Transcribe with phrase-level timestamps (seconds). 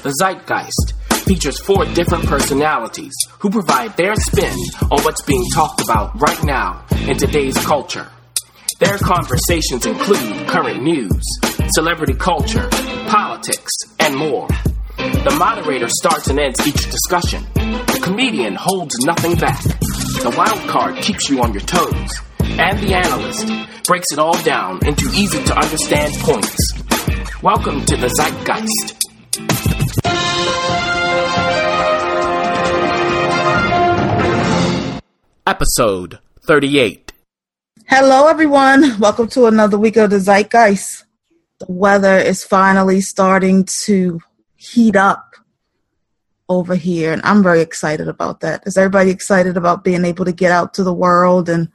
[0.00, 0.94] The Zeitgeist
[1.24, 4.56] features four different personalities who provide their spin
[4.92, 8.06] on what's being talked about right now in today's culture.
[8.78, 11.20] Their conversations include current news,
[11.70, 12.68] celebrity culture,
[13.08, 14.46] politics, and more.
[14.96, 17.44] The moderator starts and ends each discussion.
[17.54, 19.60] The comedian holds nothing back.
[19.62, 22.20] The wild card keeps you on your toes.
[22.40, 23.48] And the analyst
[23.88, 26.56] breaks it all down into easy to understand points.
[27.42, 28.97] Welcome to the Zeitgeist.
[35.48, 37.10] Episode 38.
[37.86, 39.00] Hello, everyone.
[39.00, 41.04] Welcome to another week of the Zeitgeist.
[41.58, 44.20] The weather is finally starting to
[44.56, 45.36] heat up
[46.50, 48.66] over here, and I'm very excited about that.
[48.66, 51.70] Is everybody excited about being able to get out to the world and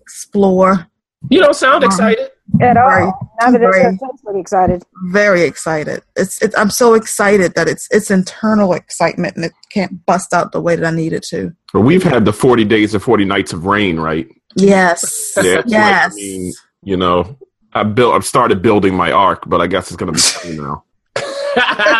[0.00, 0.86] explore?
[1.28, 2.30] You don't sound um, excited.
[2.60, 2.88] At all.
[2.88, 3.06] Very-
[3.40, 4.82] now that very- it's so pretty excited.
[5.06, 6.02] Very excited.
[6.16, 10.52] It's, it's I'm so excited that it's it's internal excitement and it can't bust out
[10.52, 11.54] the way that I need it to.
[11.74, 14.26] Well, we've had the 40 days and 40 nights of rain, right?
[14.56, 15.34] Yes.
[15.36, 16.12] Yeah, it's like, yes.
[16.12, 17.36] I mean, you know,
[17.74, 20.56] I built, I've started building my ark, but I guess it's going to be sunny
[20.56, 20.84] now.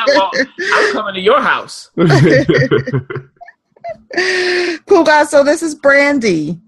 [0.09, 1.91] well, I'm coming to your house.
[4.87, 5.31] cool guys.
[5.31, 6.59] So this is Brandy,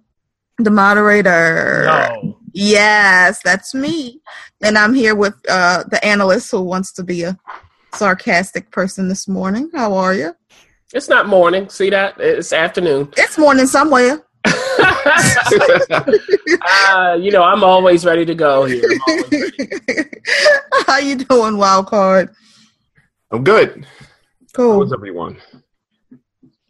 [0.59, 1.85] the moderator.
[1.87, 2.38] No.
[2.53, 4.21] Yes, that's me.
[4.63, 7.39] And I'm here with uh, the analyst who wants to be a
[7.95, 9.71] sarcastic person this morning.
[9.75, 10.35] How are you?
[10.95, 11.69] It's not morning.
[11.69, 12.15] See that?
[12.19, 13.13] It's afternoon.
[13.17, 14.25] It's morning somewhere.
[14.45, 14.51] uh,
[17.21, 18.83] you know, I'm always ready to go here.
[19.09, 19.23] I'm.
[20.87, 22.31] How you doing, Wild Card?
[23.31, 23.87] I'm good.
[24.55, 24.83] Cool.
[24.83, 25.37] is everyone?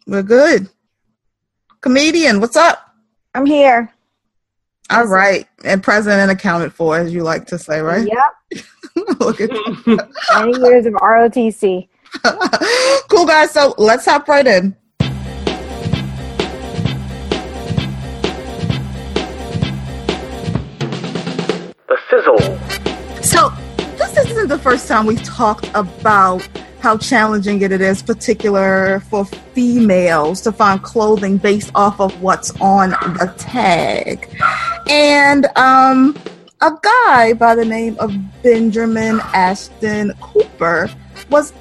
[0.05, 0.69] We're good.
[1.81, 2.93] Comedian, what's up?
[3.33, 3.93] I'm here.
[4.91, 5.47] All right.
[5.63, 8.07] And present and accounted for, as you like to say, right?
[8.07, 8.65] Yep.
[9.19, 9.51] Look at
[10.33, 11.87] Many years of ROTC.
[13.07, 13.51] cool guys.
[13.51, 14.75] So let's hop right in.
[21.87, 22.39] The sizzle.
[23.21, 23.51] So
[23.97, 26.47] this isn't the first time we've talked about
[26.79, 32.91] how challenging it is, particular for females, to find clothing based off of what's on
[32.91, 34.29] the tag.
[34.89, 36.17] And um,
[36.61, 40.89] a guy by the name of Benjamin Ashton Cooper
[41.29, 41.53] was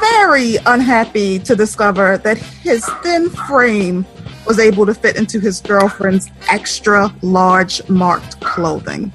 [0.00, 4.06] very unhappy to discover that his thin frame
[4.46, 9.12] was able to fit into his girlfriend's extra large marked clothing.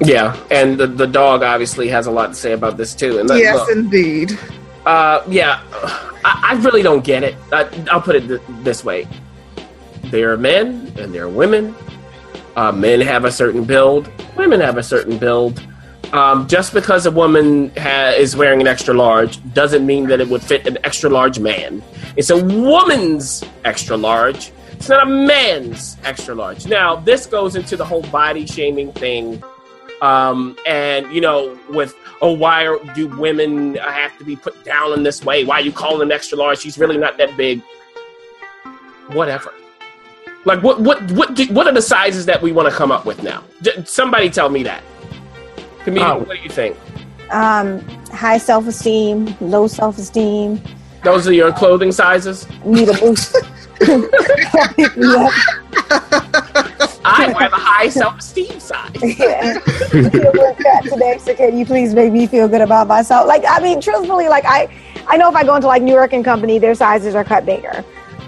[0.00, 3.18] Yeah, and the, the dog obviously has a lot to say about this too.
[3.18, 4.38] And look, yes, look, indeed.
[4.86, 5.62] Uh, yeah,
[6.24, 7.34] I, I really don't get it.
[7.52, 9.06] I, I'll put it th- this way:
[10.04, 11.74] there are men and there are women.
[12.56, 14.10] Uh, men have a certain build.
[14.36, 15.66] Women have a certain build.
[16.12, 20.28] Um, just because a woman ha- is wearing an extra large doesn't mean that it
[20.28, 21.82] would fit an extra large man.
[22.16, 24.52] It's a woman's extra large.
[24.72, 26.66] It's not a man's extra large.
[26.66, 29.42] Now, this goes into the whole body shaming thing.
[30.04, 34.92] Um, and, you know, with, oh, why are, do women have to be put down
[34.92, 35.44] in this way?
[35.44, 36.58] Why are you calling them extra large?
[36.58, 37.62] She's really not that big.
[39.12, 39.54] Whatever.
[40.44, 43.06] Like, what, what, what, do, what are the sizes that we want to come up
[43.06, 43.42] with now?
[43.62, 44.82] J- somebody tell me that.
[45.84, 46.18] Comedian, Oh.
[46.18, 46.76] what do you think?
[47.30, 47.80] Um,
[48.12, 50.60] high self esteem, low self esteem.
[51.02, 52.46] Those are your clothing sizes?
[52.66, 53.36] Need a boost.
[57.04, 58.90] I wear the high self esteem size.
[59.02, 59.58] yeah.
[60.80, 63.26] Today, so can you please make me feel good about myself?
[63.26, 64.68] Like, I mean, truthfully, like I,
[65.06, 67.44] I know if I go into like New York and Company, their sizes are cut
[67.44, 67.84] bigger.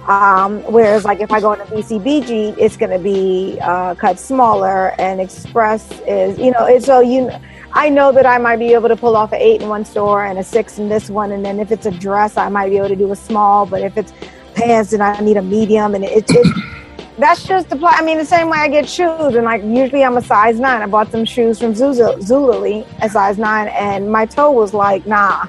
[0.09, 4.94] Um, whereas, like if I go into BCBG, it's going to be uh, cut smaller,
[5.00, 7.31] and Express is, you know, it's so you.
[7.72, 10.25] I know that I might be able to pull off an eight in one store
[10.25, 12.76] and a six in this one, and then if it's a dress, I might be
[12.76, 13.66] able to do a small.
[13.66, 14.12] But if it's
[14.54, 16.32] pants, then I need a medium, and it's.
[16.32, 16.75] it
[17.19, 17.93] that's just the play.
[17.93, 20.82] I mean, the same way I get shoes, and like usually I'm a size nine.
[20.82, 25.47] I bought some shoes from Zulily, a size nine, and my toe was like, nah.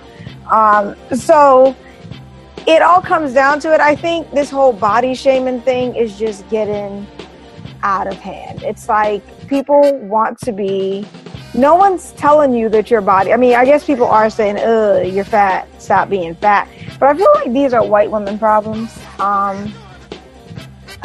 [0.50, 1.76] Um, so
[2.68, 3.82] it all comes down to it.
[3.82, 7.06] I think this whole body shaming thing is just getting
[7.84, 8.64] out of hand.
[8.64, 11.06] It's like people want to be.
[11.54, 13.34] No one's telling you that your body.
[13.34, 15.68] I mean, I guess people are saying, "Ugh, you're fat.
[15.82, 16.68] Stop being fat."
[17.00, 18.98] But I feel like these are white women problems.
[19.20, 19.74] Um,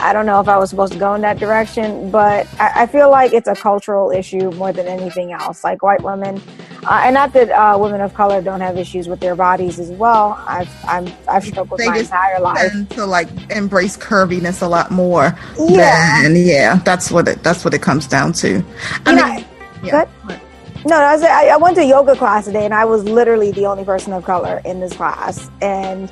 [0.03, 2.87] I don't know if I was supposed to go in that direction, but I, I
[2.87, 5.65] feel like it's a cultural issue more than anything else.
[5.65, 6.43] Like white women,
[6.85, 9.91] uh, and not that uh, women of color don't have issues with their bodies as
[9.91, 10.43] well.
[10.47, 12.73] I've I'm, I've struggled They my entire life.
[12.91, 15.39] to like embrace curviness a lot more.
[15.59, 16.23] Yeah.
[16.23, 18.65] Than, yeah, that's what it that's what it comes down to.
[19.07, 19.45] I You know, mean,
[19.85, 20.05] yeah.
[20.27, 20.41] Good.
[20.85, 23.67] No, I, was, I, I went to yoga class today, and I was literally the
[23.67, 26.11] only person of color in this class, and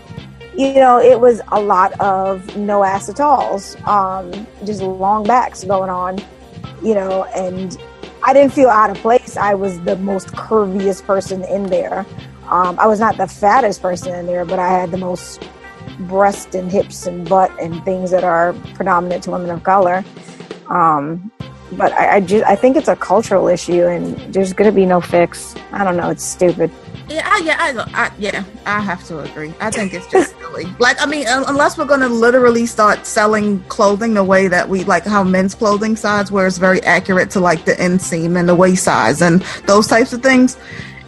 [0.61, 6.19] you know, it was a lot of no acetals, um, just long backs going on,
[6.83, 7.79] you know, and
[8.23, 9.39] I didn't feel out of place.
[9.39, 12.05] I was the most curviest person in there.
[12.51, 15.49] Um, I was not the fattest person in there, but I had the most
[16.01, 20.05] breast and hips and butt and things that are predominant to women of color.
[20.69, 21.33] Um,
[21.73, 25.01] but I, I just I think it's a cultural issue, and there's to be no
[25.01, 25.55] fix.
[25.73, 26.11] I don't know.
[26.11, 26.71] It's stupid.
[27.09, 29.55] Yeah, I, yeah, I, I, yeah, I have to agree.
[29.61, 30.75] I think it's just silly.
[30.79, 34.85] Like, I mean, unless we're going to literally start selling clothing the way that we
[34.85, 38.55] like how men's clothing size, where it's very accurate to like the inseam and the
[38.55, 40.57] waist size and those types of things.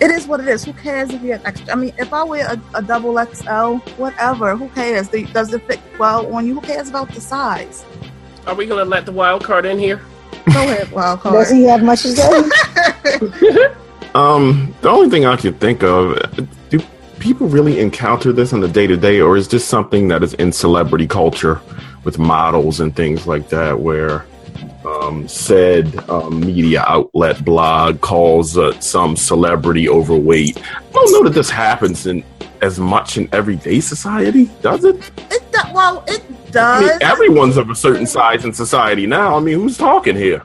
[0.00, 0.64] It is what it is.
[0.64, 1.72] Who cares if you have extra?
[1.72, 4.56] I mean, if I wear a, a double XL, whatever.
[4.56, 5.08] Who cares?
[5.08, 6.54] Does it fit well on you?
[6.54, 7.84] Who cares about the size?
[8.46, 10.00] Are we going to let the wild card in here?
[10.52, 11.34] Go ahead, wild card.
[11.34, 12.26] Does he have much to say?
[14.16, 16.48] um, the only thing I can think of, do
[17.22, 20.34] people really encounter this on the day to day, or is this something that is
[20.34, 21.60] in celebrity culture
[22.02, 24.26] with models and things like that, where
[24.84, 30.60] um, said um, media outlet blog calls uh, some celebrity overweight?
[30.60, 32.24] I don't know that this happens in
[32.60, 34.96] as much in everyday society, does it?
[35.30, 35.42] It
[35.72, 36.82] well, it does.
[36.82, 39.36] I mean, everyone's of a certain size in society now.
[39.36, 40.42] I mean, who's talking here?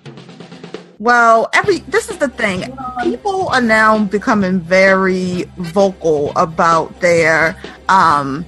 [1.00, 2.76] Well, every this is the thing.
[3.04, 7.56] People are now becoming very vocal about their
[7.88, 8.46] um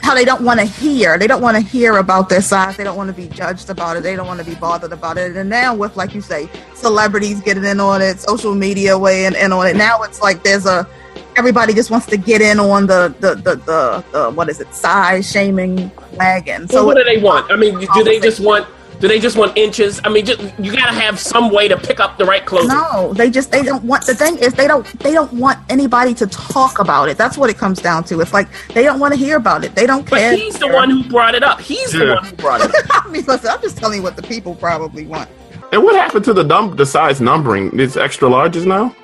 [0.00, 1.18] how they don't want to hear.
[1.18, 2.76] They don't want to hear about their size.
[2.76, 4.02] They don't want to be judged about it.
[4.02, 5.36] They don't want to be bothered about it.
[5.36, 9.52] And now with like you say, celebrities getting in on it, social media weighing in
[9.52, 9.76] on it.
[9.76, 10.88] Now it's like there's a
[11.36, 14.74] everybody just wants to get in on the the the, the, the what is it
[14.74, 16.68] size shaming wagon.
[16.68, 17.50] So well, what do they want?
[17.50, 18.66] I mean, do they just want?
[19.00, 20.00] Do they just want inches?
[20.04, 22.68] I mean, just, you gotta have some way to pick up the right clothing.
[22.68, 24.06] No, they just they don't want.
[24.06, 27.18] The thing is, they don't they don't want anybody to talk about it.
[27.18, 28.20] That's what it comes down to.
[28.20, 29.74] It's like they don't want to hear about it.
[29.74, 30.32] They don't care.
[30.32, 31.60] But he's the one who brought it up.
[31.60, 32.00] He's yeah.
[32.00, 33.04] the one who brought it up.
[33.06, 35.28] I mean, listen, I'm just telling you what the people probably want.
[35.72, 37.78] And what happened to the num the size numbering?
[37.78, 38.94] It's extra larges now.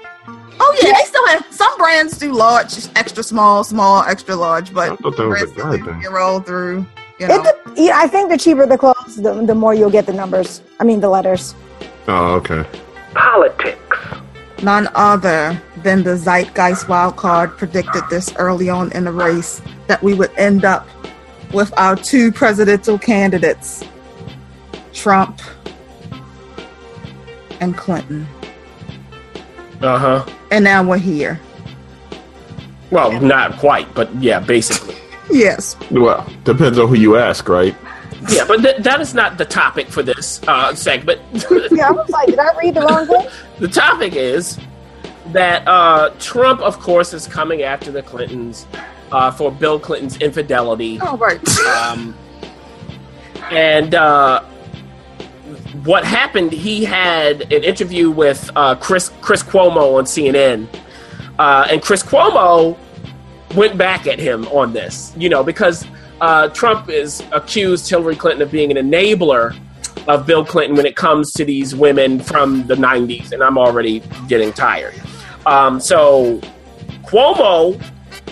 [0.63, 4.93] Oh yeah, they still have some brands do large, extra small, small, extra large, but
[4.93, 6.03] I thought that was a guy thing.
[6.03, 6.87] You roll through.
[7.21, 7.43] You know.
[7.43, 10.63] the, yeah, I think the cheaper the clothes, the, the more you'll get the numbers.
[10.81, 11.55] I mean the letters.
[12.09, 12.65] Oh, okay.
[13.13, 13.99] Politics.
[14.63, 20.03] None other than the Zeitgeist wild card predicted this early on in the race that
[20.03, 20.89] we would end up
[21.53, 23.85] with our two presidential candidates,
[24.95, 25.41] Trump
[27.61, 28.27] and Clinton.
[29.83, 30.27] Uh huh.
[30.51, 31.39] And now we're here.
[32.91, 35.00] Well, not quite, but yeah, basically.
[35.31, 35.77] Yes.
[35.91, 37.75] Well, depends on who you ask, right?
[38.29, 41.21] Yeah, but th- that is not the topic for this uh, segment.
[41.71, 43.27] yeah, I was like, did I read the wrong thing?
[43.59, 44.59] the topic is
[45.29, 48.67] that uh, Trump, of course, is coming after the Clintons
[49.13, 50.99] uh, for Bill Clinton's infidelity.
[51.01, 51.59] Oh, right.
[51.61, 52.15] Um,
[53.51, 54.43] and uh,
[55.85, 56.53] what happened?
[56.53, 60.69] He had an interview with uh, Chris Chris Cuomo on CNN,
[61.39, 62.77] uh, and Chris Cuomo
[63.55, 65.13] went back at him on this.
[65.17, 65.87] You know, because
[66.21, 69.59] uh, Trump is accused Hillary Clinton of being an enabler
[70.09, 74.03] of Bill Clinton when it comes to these women from the '90s, and I'm already
[74.29, 74.95] getting tired.
[75.47, 76.39] Um, so
[77.03, 77.81] Cuomo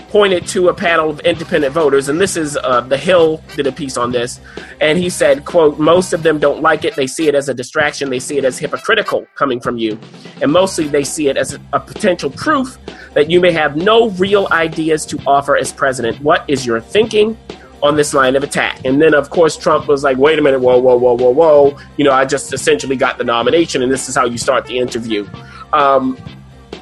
[0.08, 3.72] pointed to a panel of independent voters, and this is uh, the Hill did a
[3.72, 4.40] piece on this,
[4.80, 6.96] and he said, "quote Most of them don't like it.
[6.96, 8.10] They see it as a distraction.
[8.10, 9.98] They see it as hypocritical coming from you,
[10.42, 12.76] and mostly they see it as a, potential proof
[13.14, 16.20] that you may have no real ideas to offer as president.
[16.20, 17.36] What is your thinking?"
[17.80, 18.84] On this line of attack.
[18.84, 21.78] And then, of course, Trump was like, wait a minute, whoa, whoa, whoa, whoa, whoa.
[21.96, 24.78] You know, I just essentially got the nomination, and this is how you start the
[24.78, 25.24] interview.
[25.72, 26.18] Um,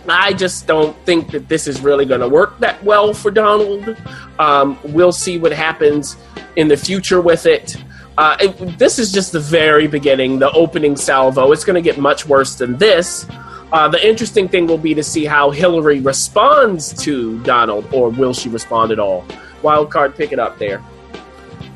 [0.09, 3.97] I just don't think that this is really going to work that well for Donald.
[4.39, 6.17] Um, we'll see what happens
[6.57, 7.77] in the future with it.
[8.19, 8.79] Uh, it.
[8.79, 11.53] This is just the very beginning, the opening salvo.
[11.53, 13.27] It's going to get much worse than this.
[13.73, 18.33] Uh, the interesting thing will be to see how Hillary responds to Donald, or will
[18.33, 19.25] she respond at all?
[19.63, 20.83] Wild card, pick it up there.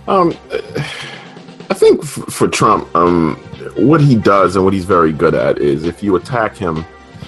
[0.07, 0.35] Um,
[1.69, 3.37] I think for Trump, um,
[3.77, 6.85] what he does and what he's very good at is if you attack him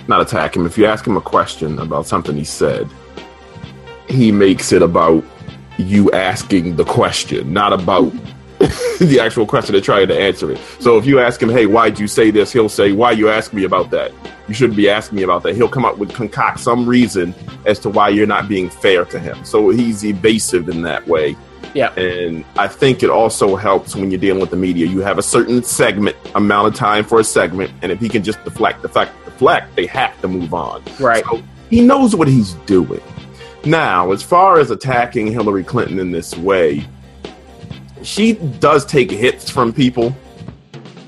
[0.09, 0.67] not attack him.
[0.67, 2.89] If you ask him a question about something he said,
[4.09, 5.25] he makes it about
[5.79, 8.13] you asking the question, not about
[9.01, 10.59] the actual question and trying to answer it.
[10.79, 13.53] So if you ask him, "Hey, why'd you say this?" He'll say, "Why you ask
[13.53, 14.13] me about that?
[14.47, 17.35] You shouldn't be asking me about that." He'll come up with concoct some reason
[17.67, 19.45] as to why you're not being fair to him.
[19.45, 21.37] So he's evasive in that way.
[21.75, 21.93] Yeah.
[21.95, 24.87] And I think it also helps when you're dealing with the media.
[24.87, 28.23] You have a certain segment, amount of time for a segment, and if he can
[28.23, 30.83] just deflect, deflect, deflect, they have to move on.
[31.01, 31.25] Right.
[31.25, 33.01] So he knows what he's doing.
[33.65, 36.85] Now, as far as attacking Hillary Clinton in this way,
[38.03, 40.15] she does take hits from people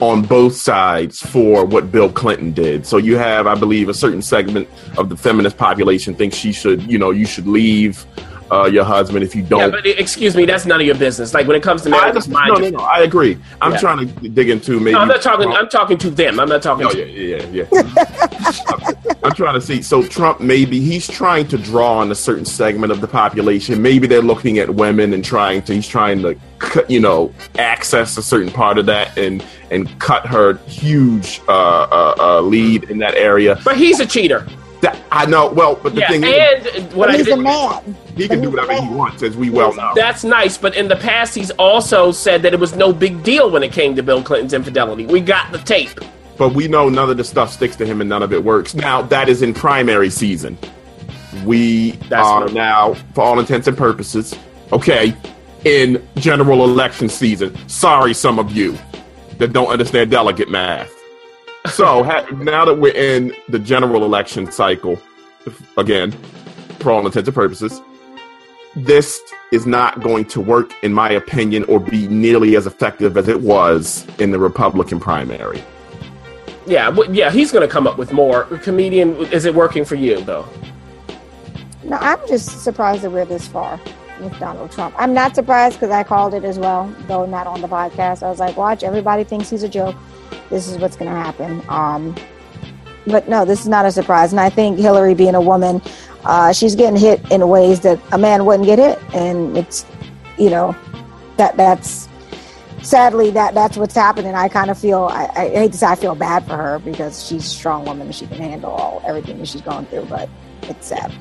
[0.00, 2.87] on both sides for what Bill Clinton did.
[2.87, 4.68] So you have, I believe, a certain segment
[4.99, 8.04] of the feminist population thinks she should, you know, you should leave
[8.51, 9.61] uh, your husband if you don't.
[9.61, 11.35] Yeah, but excuse me, that's none of your business.
[11.35, 12.79] Like when it comes to marriage, no, no, no.
[12.79, 13.39] I agree.
[13.61, 13.79] I'm Yeah.
[13.79, 14.93] trying to dig into maybe.
[14.93, 15.49] No, I'm not talking.
[15.53, 16.39] I'm talking to them.
[16.41, 17.07] I'm not talking Oh to.
[17.11, 19.15] yeah, yeah, yeah.
[19.23, 19.81] I'm trying to see.
[19.83, 23.81] So Trump, maybe he's trying to draw on a certain segment of the population.
[23.81, 25.75] Maybe they're looking at women and trying to.
[25.75, 30.27] He's trying to, cut, you know, access a certain part of that and and cut
[30.27, 33.59] her huge uh, uh, uh, lead in that area.
[33.65, 34.47] But he's a cheater.
[34.85, 35.50] That, I know.
[35.50, 37.97] Well, but the Yeah, thing is, and what I he's a man.
[38.17, 39.93] he can do whatever he wants, as we well know.
[39.95, 40.59] that's nice.
[40.59, 43.73] But in the past, he's also said that it was no big deal when it
[43.73, 45.07] came to Bill Clinton's infidelity.
[45.07, 45.99] We got the tape.
[46.37, 48.75] But we know none of the stuff sticks to him and none of it works.
[48.75, 50.59] Now that is in primary season.
[51.45, 52.53] We That's are right.
[52.53, 54.35] now, for all intents and purposes,
[54.73, 55.14] okay,
[55.64, 57.57] in general election season.
[57.69, 58.76] Sorry, some of you
[59.38, 60.93] that don't understand delegate math.
[61.66, 65.00] So ha- now that we're in the general election cycle,
[65.78, 66.12] again,
[66.78, 67.80] for all intents and purposes,
[68.76, 73.28] this is not going to work, in my opinion, or be nearly as effective as
[73.28, 75.62] it was in the Republican primary.
[76.66, 78.44] Yeah, but yeah, he's going to come up with more.
[78.59, 80.47] Comedian, is it working for you though?
[81.83, 83.78] No, I'm just surprised that we're this far
[84.21, 84.94] with Donald Trump.
[84.99, 88.23] I'm not surprised because I called it as well, though not on the podcast.
[88.23, 89.97] I was like, watch, everybody thinks he's a joke.
[90.51, 91.63] This is what's going to happen.
[91.69, 92.15] Um,
[93.07, 94.33] but no, this is not a surprise.
[94.33, 95.83] And I think Hillary, being a woman,
[96.25, 99.85] uh, she's getting hit in ways that a man wouldn't get hit, and it's,
[100.39, 100.75] you know,
[101.37, 102.09] that that's
[102.83, 104.35] sadly that that's what's happening.
[104.35, 107.27] I kind of feel I, I hate to say I feel bad for her because
[107.27, 110.29] she's a strong woman and she can handle all everything that she's going through, but
[110.63, 111.13] it's sad.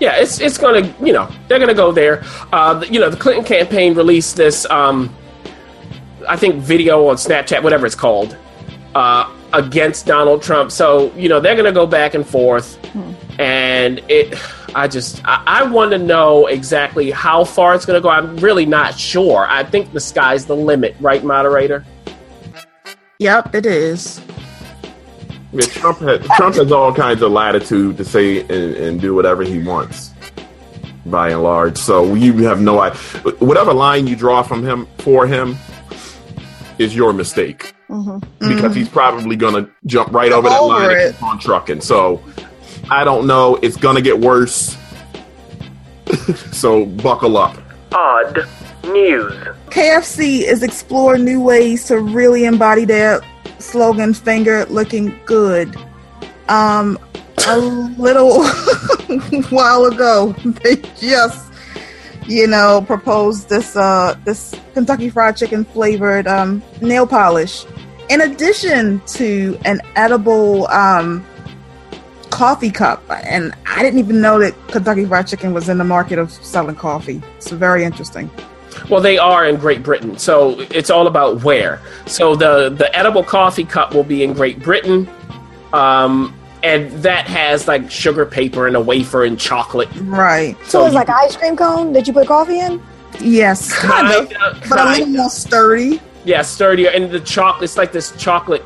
[0.00, 2.24] Yeah, it's it's to you know they're to go there.
[2.52, 5.14] Uh, you know, the Clinton campaign released this, um,
[6.26, 8.36] I think, video on Snapchat, whatever it's called,
[8.94, 10.72] uh, against Donald Trump.
[10.72, 12.78] So you know they're going to go back and forth,
[13.38, 14.38] and it.
[14.72, 18.08] I just I, I want to know exactly how far it's going to go.
[18.08, 19.46] I'm really not sure.
[19.48, 21.84] I think the sky's the limit, right, moderator?
[23.18, 24.20] Yep, it is.
[25.52, 29.42] Yeah, Trump, has, Trump has all kinds of latitude to say and, and do whatever
[29.42, 30.12] he wants,
[31.06, 31.76] by and large.
[31.76, 33.00] So you have no idea.
[33.40, 35.56] Whatever line you draw from him for him
[36.80, 40.90] is your mistake hmm because he's probably going to jump right over that Over line
[40.90, 41.12] and it.
[41.12, 41.80] keep on trucking.
[41.82, 42.22] So
[42.90, 43.56] I don't know.
[43.56, 44.76] It's going to get worse.
[46.52, 47.56] so buckle up.
[47.92, 48.46] Odd
[48.84, 49.32] news.
[49.68, 53.20] KFC is exploring new ways to really embody their
[53.58, 55.76] slogan "Finger looking good."
[56.48, 56.98] Um,
[57.46, 58.44] a little
[59.50, 60.32] while ago,
[60.64, 61.49] they just,
[62.30, 67.66] you know, proposed this uh this Kentucky Fried Chicken flavored um nail polish,
[68.08, 71.26] in addition to an edible um
[72.30, 73.02] coffee cup.
[73.10, 76.76] And I didn't even know that Kentucky Fried Chicken was in the market of selling
[76.76, 77.20] coffee.
[77.36, 78.30] It's very interesting.
[78.88, 81.82] Well, they are in Great Britain, so it's all about where.
[82.06, 85.08] So the the edible coffee cup will be in Great Britain,
[85.72, 89.88] um, and that has like sugar paper and a wafer and chocolate.
[90.02, 90.56] Right.
[90.66, 92.82] So it's like an ice cream cone that you put coffee in.
[93.20, 96.00] Yes, kind of, Kinda, but a little more sturdy.
[96.24, 97.64] yeah, sturdier, and the chocolate.
[97.64, 98.62] It's like this chocolate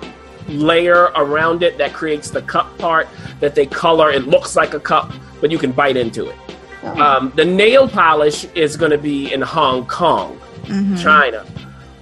[0.48, 3.08] layer around it that creates the cup part
[3.40, 4.10] that they color.
[4.10, 6.36] It looks like a cup, but you can bite into it.
[6.82, 7.00] Oh.
[7.02, 10.38] Um, the nail polish is going to be in Hong Kong.
[10.64, 11.02] Mhm.
[11.02, 11.44] China.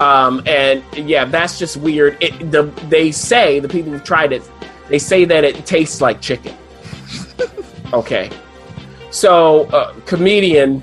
[0.01, 2.17] Um, and yeah, that's just weird.
[2.21, 4.43] It, the, they say, the people who've tried it,
[4.93, 6.55] they say that it tastes like chicken.
[7.95, 8.31] okay.
[9.11, 10.83] So, uh, comedian,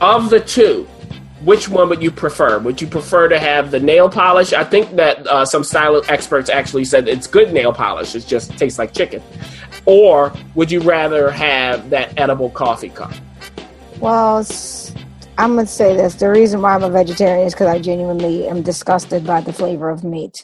[0.00, 0.84] of the two,
[1.44, 2.58] which one would you prefer?
[2.60, 4.54] Would you prefer to have the nail polish?
[4.54, 8.14] I think that uh, some style experts actually said it's good nail polish.
[8.14, 9.22] It just tastes like chicken.
[9.84, 13.12] Or would you rather have that edible coffee cup?
[14.00, 14.46] Well,
[15.36, 18.62] I'm gonna say this: the reason why I'm a vegetarian is because I genuinely am
[18.62, 20.42] disgusted by the flavor of meat.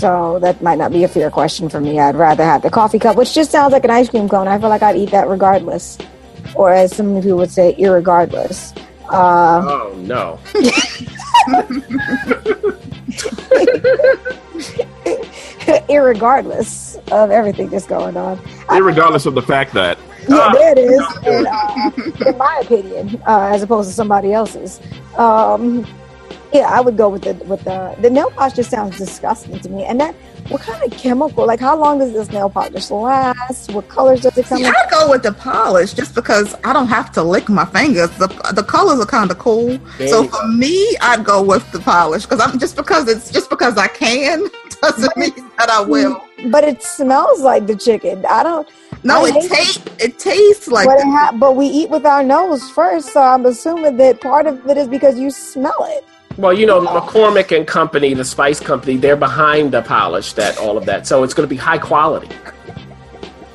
[0.00, 2.00] So that might not be a fair question for me.
[2.00, 4.48] I'd rather have the coffee cup, which just sounds like an ice cream cone.
[4.48, 5.98] I feel like I'd eat that regardless,
[6.54, 8.74] or as some people would say, irregardless.
[9.10, 10.38] Uh, Oh, no.
[15.88, 18.40] irregardless of everything that's going on.
[18.70, 21.02] Regardless of the fact that Yeah, Ah, there it is.
[21.24, 24.80] And, uh, in my opinion, uh, as opposed to somebody else's.
[25.16, 25.86] Um,
[26.52, 28.54] yeah, I would go with the with the the nail polish.
[28.54, 29.84] Just sounds disgusting to me.
[29.84, 30.14] And that,
[30.48, 31.46] what kind of chemical?
[31.46, 33.70] Like, how long does this nail polish last?
[33.72, 34.70] What colors does it come See, in?
[34.74, 38.10] I go with the polish just because I don't have to lick my fingers.
[38.18, 39.78] The the colors are kind of cool.
[39.98, 43.30] There so you for me, I'd go with the polish because I'm just because it's
[43.30, 44.48] just because I can
[44.82, 46.22] doesn't mean that I will.
[46.50, 48.24] But it smells like the chicken.
[48.26, 48.68] I don't.
[49.04, 51.90] No, I it hate- tastes it tastes like but, it the- ha- but we eat
[51.90, 55.86] with our nose first, so I'm assuming that part of it is because you smell
[55.88, 56.04] it.
[56.40, 60.78] Well, you know, McCormick and Company, the spice company, they're behind the polish, that all
[60.78, 61.06] of that.
[61.06, 62.28] So it's going to be high quality.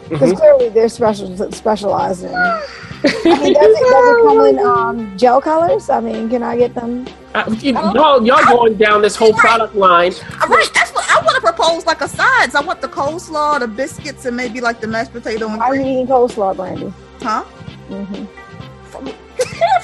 [0.07, 0.37] Because Mhm.
[0.37, 2.35] clearly they're special specialized in.
[2.35, 2.61] I
[3.03, 5.89] mean, does it, does it come in um, gel colors?
[5.89, 7.07] I mean, can I get them?
[7.33, 10.13] Uh, you- y'all, y'all going down this whole product line.
[10.43, 10.69] Uh, right.
[10.75, 11.87] That's what I want to propose.
[11.87, 15.47] Like a sides, I want the coleslaw, the biscuits, and maybe like the mashed potato
[15.49, 15.93] and Are you gravy.
[15.95, 16.93] eating coleslaw, Brandy?
[17.23, 17.41] Huh?
[17.89, 18.25] hmm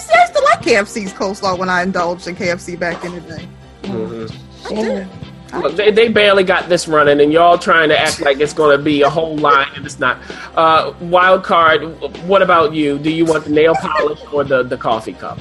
[0.09, 0.15] KFC.
[0.17, 3.47] I used to like KFC's coleslaw when I indulged in KFC back in the day.
[3.83, 4.35] Mhm.
[4.65, 5.07] I did.
[5.53, 8.77] Look, they, they barely got this running, and y'all trying to act like it's going
[8.77, 10.17] to be a whole line, and it's not.
[10.55, 11.81] Uh, wild card.
[12.25, 12.97] What about you?
[12.97, 15.39] Do you want the nail polish or the, the coffee cup?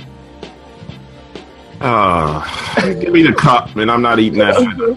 [1.80, 2.44] uh,
[3.00, 3.88] give me the cup, man.
[3.88, 4.56] I'm not eating that.
[4.60, 4.96] either.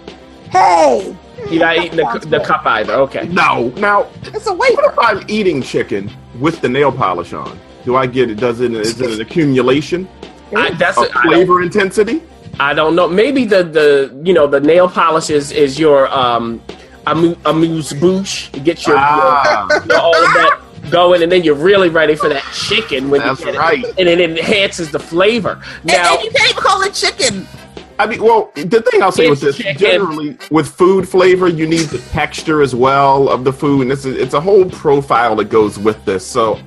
[0.50, 1.16] Hey,
[1.50, 2.94] You're not eating the, the cup either.
[2.94, 3.28] Okay.
[3.28, 3.70] No.
[3.78, 4.92] Now, It's a what wafer.
[4.92, 7.60] if I'm eating chicken with the nail polish on?
[7.84, 8.36] Do I get it?
[8.36, 8.72] Does it?
[8.74, 10.08] Is it an accumulation
[10.56, 12.22] I, that's of I flavor intensity?
[12.60, 13.08] I don't know.
[13.08, 16.62] Maybe the the you know the nail polish is is your um
[17.08, 18.54] amu- amuse bouche.
[18.56, 20.60] You get your, Ah, your you know, all of that
[20.92, 23.84] going, and then you're really ready for that chicken when That's you get right.
[23.84, 25.62] it, and it enhances the flavor.
[25.84, 27.48] Now, and you can't even call it chicken.
[28.00, 29.78] I mean, well, the thing I'll say with this, chicken.
[29.78, 34.06] generally with food flavor, you need the texture as well of the food, and it's
[34.06, 36.26] a, it's a whole profile that goes with this.
[36.26, 36.60] So,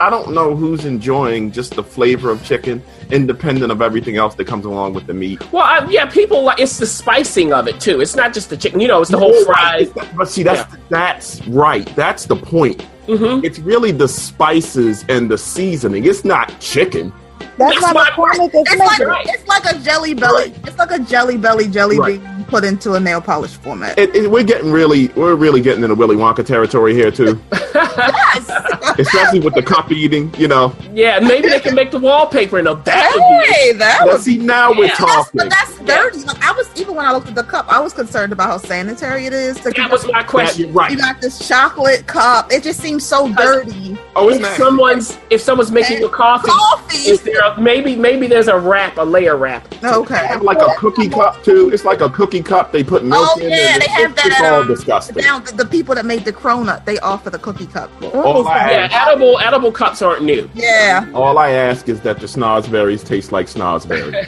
[0.00, 4.46] I don't know who's enjoying just the flavor of chicken, independent of everything else that
[4.46, 5.40] comes along with the meat.
[5.52, 8.00] well, I, yeah, people like it's the spicing of it too.
[8.00, 8.80] It's not just the chicken.
[8.80, 9.92] You know, it's the whole Right.
[9.92, 10.08] fries.
[10.16, 11.84] But see, that's that's right.
[11.96, 12.80] That's the point.
[13.06, 16.06] hmm It's really the spices and the seasoning.
[16.06, 17.12] It's not chicken.
[17.58, 18.50] that's That's not my- McCormick.
[18.54, 20.54] It's It's like it's like a jelly belly.
[20.64, 22.22] It's like a jelly belly jelly Right.
[22.22, 23.98] bean put into a nail polish format.
[23.98, 28.50] It, it- we're getting really, we're really getting into Willy Wonka territory here too, yes.
[28.98, 30.32] especially with the cup eating.
[30.38, 34.12] You know, Yeah, maybe they can make the wallpaper, and that would hey, that Now,
[34.12, 34.94] was see now we're Yeah.
[34.98, 36.20] That's, that's dirty.
[36.24, 38.58] Like I was even when I looked at the cup, I was concerned about how
[38.58, 39.58] sanitary it is.
[39.60, 40.68] To that was my That- question.
[40.68, 40.96] you right?
[40.96, 42.52] got this chocolate cup.
[42.52, 43.96] It just seems so dirty.
[44.16, 44.56] Oh, it's If not.
[44.56, 46.98] someone's if someone's making your coffee, Coffee.
[47.10, 49.66] is there a, maybe maybe there's a wrap, a layer wrap?
[49.82, 50.26] Okay.
[50.26, 51.70] have like a cookie cup too.
[51.72, 52.72] It's like a cookie cup.
[52.72, 53.50] They put milk Oh in.
[53.50, 54.26] yeah, they have that.
[54.26, 55.16] It's all um, disgusting.
[55.16, 57.90] Now the, the people that made the cronut, they offer the cookie cup.
[58.14, 60.48] All I, Yeah, ask, edible edible cups aren't new.
[60.54, 61.10] Yeah.
[61.14, 64.26] all I ask is that the snozzberries taste like snozzberries.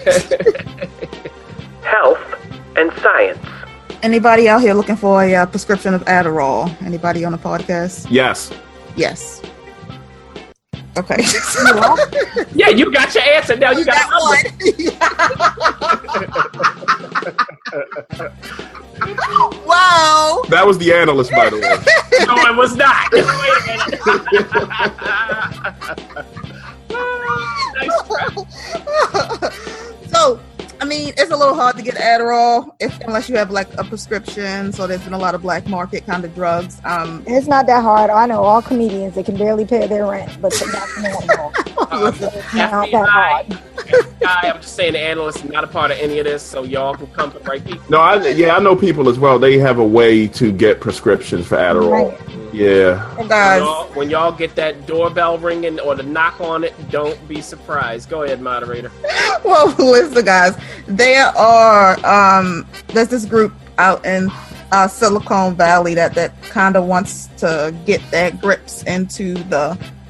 [1.82, 2.20] Health
[2.76, 3.38] and science.
[4.02, 6.70] Anybody out here looking for a uh, prescription of Adderall?
[6.82, 8.06] Anybody on the podcast?
[8.10, 8.50] yes.
[8.96, 9.40] Yes.
[10.98, 11.16] Okay.
[12.54, 13.70] Yeah, you got your answer now.
[13.70, 14.92] You got that
[17.22, 17.46] one.
[19.66, 20.42] wow.
[20.48, 21.62] That was the analyst, by the way.
[22.26, 23.10] No, it was not.
[23.10, 23.26] Wait a
[23.66, 24.00] minute.
[27.74, 27.90] nice
[30.12, 30.38] so,
[30.80, 33.84] I mean, it's a little hard to get Adderall if unless you have like a
[33.84, 34.72] prescription.
[34.72, 36.80] So there's been a lot of black market kind of drugs.
[36.84, 38.10] Um, It's not that hard.
[38.10, 41.52] I know all comedians that can barely pay their rent, but that's normal.
[41.92, 42.32] It's that.
[42.32, 46.62] FBI, I'm just saying the analyst is not a part of any of this, so
[46.62, 47.84] y'all can come to the right people.
[47.88, 49.38] No, I, yeah, I know people as well.
[49.38, 52.18] They have a way to get prescriptions for Adderall.
[52.18, 52.54] Right.
[52.54, 53.14] Yeah.
[53.16, 57.26] When guys, y'all, when y'all get that doorbell ringing or the knock on it, don't
[57.26, 58.10] be surprised.
[58.10, 58.90] Go ahead, moderator.
[59.44, 60.56] well, listen, guys.
[60.86, 64.30] There are um, there's this group out in
[64.72, 70.01] uh, Silicon Valley that that kind of wants to get their grips into the, the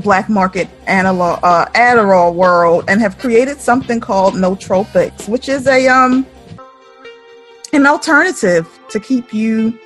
[0.00, 5.88] black market analog uh, Adderall world and have created something called nootropics, which is a
[5.88, 6.26] um
[7.72, 9.78] an alternative to keep you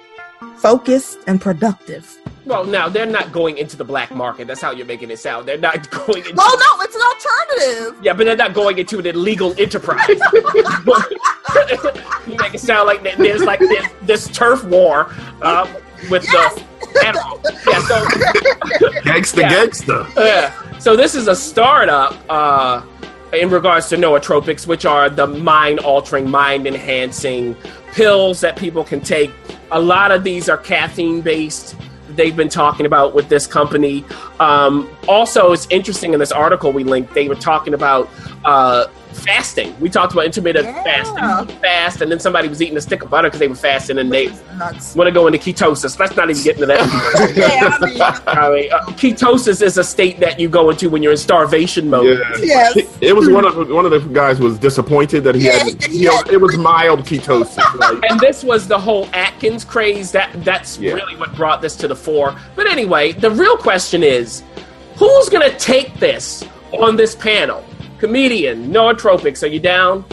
[0.57, 2.19] focused and productive.
[2.47, 4.47] Well, now they're not going into the black market.
[4.47, 5.49] That's how you're making it sound.
[5.49, 6.35] They're not going into.
[6.35, 8.05] Well, no, it's an alternative.
[8.05, 10.09] Yeah, but they're not going into an illegal enterprise.
[12.27, 15.11] you make it sound like there's like this, this turf war
[15.43, 15.67] uh,
[16.11, 16.55] with Yes.
[16.55, 16.65] the
[17.03, 18.05] Yeah, so
[19.05, 19.49] Gangsta, Yeah.
[19.53, 20.15] gangsta.
[20.17, 22.83] yeah, so this is a startup uh,
[23.33, 27.57] in regards to nootropics, which are the mind-altering, mind-enhancing
[27.93, 29.31] pills that people can take
[29.71, 31.75] A lot of these are caffeine based.
[32.11, 34.05] They've been talking about with this company.
[34.39, 37.13] Um, also, it's interesting in this article we linked.
[37.13, 38.09] They were talking about
[38.45, 39.75] uh, fasting.
[39.81, 40.83] We talked about intermittent Yeah.
[40.83, 43.99] fasting, fast, and then somebody was eating a stick of butter because they were fasting,
[43.99, 44.29] and they
[44.95, 45.99] want to go into ketosis.
[45.99, 47.33] Let's not even get into that.
[47.37, 51.03] yeah, I mean, I mean, uh, ketosis is a state that you go into when
[51.03, 52.19] you're in starvation mode.
[52.41, 52.75] Yeah.
[52.77, 52.97] Yes.
[53.01, 56.05] It was one of one of the guys was disappointed that he had, Yeah, he
[56.05, 57.55] had- it was mild ketosis.
[57.79, 60.13] Like, and this was the whole Atkins craze.
[60.13, 60.93] That that's Yeah.
[60.93, 62.35] really what brought this to the fore.
[62.57, 64.43] But anyway, the real question is,
[64.97, 67.65] who's gonna take this on this panel?
[68.05, 69.43] Comedian, nootropics.
[69.43, 70.05] Are you down?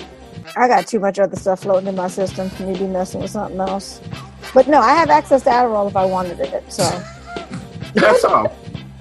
[0.55, 3.19] I got too much other stuff floating in my system for me to be messing
[3.21, 3.99] with something else.
[4.53, 6.71] But no, I have access to Adderall if I wanted it.
[6.71, 6.83] So
[7.93, 8.55] that's all.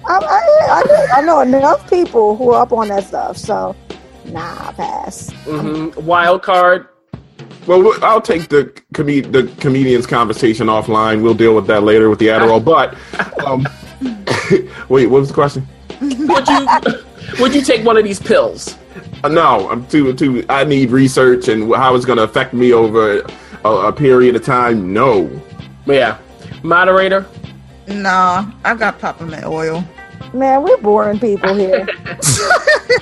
[0.05, 3.37] I, I, I, know, I know enough people who are up on that stuff.
[3.37, 3.77] So
[4.25, 5.29] nah, pass.
[5.45, 6.89] hmm Wild card.
[7.67, 11.21] Well, we- I'll take the com- the comedian's conversation offline.
[11.23, 12.61] We'll deal with that later with the Adderall.
[12.65, 13.65] But um,
[14.89, 15.65] wait, what was the question?
[16.01, 16.67] Would you
[17.39, 18.77] would you take one of these pills?
[19.23, 20.45] Uh, no, I'm too too.
[20.49, 23.21] I need research and how it's going to affect me over
[23.63, 24.93] a, a period of time.
[24.93, 25.29] No,
[25.85, 26.17] Yeah.
[26.63, 27.25] Moderator.
[27.87, 29.83] nah, I've got peppermint oil.
[30.33, 31.85] Man, we're boring people here.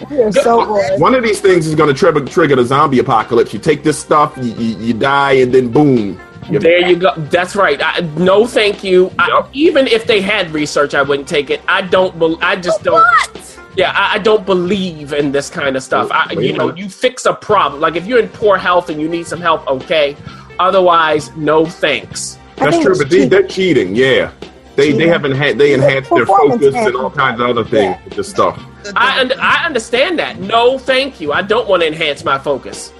[0.09, 0.99] we're so boring.
[0.99, 3.53] one of these things is going to trigger trigger the zombie apocalypse.
[3.53, 6.19] You take this stuff, you, you, you die, and then boom.
[6.49, 7.13] You're There you go.
[7.15, 7.79] That's right.
[7.83, 9.11] I, no, thank you.
[9.19, 11.61] I, even if they had research, I wouldn't take it.
[11.67, 12.17] I don't.
[12.17, 12.95] Bel I just don't.
[12.95, 13.58] What?
[13.79, 16.09] Yeah, I, I don't believe in this kind of stuff.
[16.11, 17.79] I, you know, you fix a problem.
[17.79, 20.17] Like if you're in poor health and you need some help, okay.
[20.59, 22.37] Otherwise, no thanks.
[22.57, 23.95] I That's true, it's but They, they're cheating.
[23.95, 24.33] Yeah,
[24.75, 28.03] they they haven't had they enhanced their focus and all kinds of other things Yeah.
[28.03, 28.61] with this stuff.
[28.97, 30.37] I und- I understand that.
[30.39, 31.31] No, thank you.
[31.31, 32.91] I don't want to enhance my focus.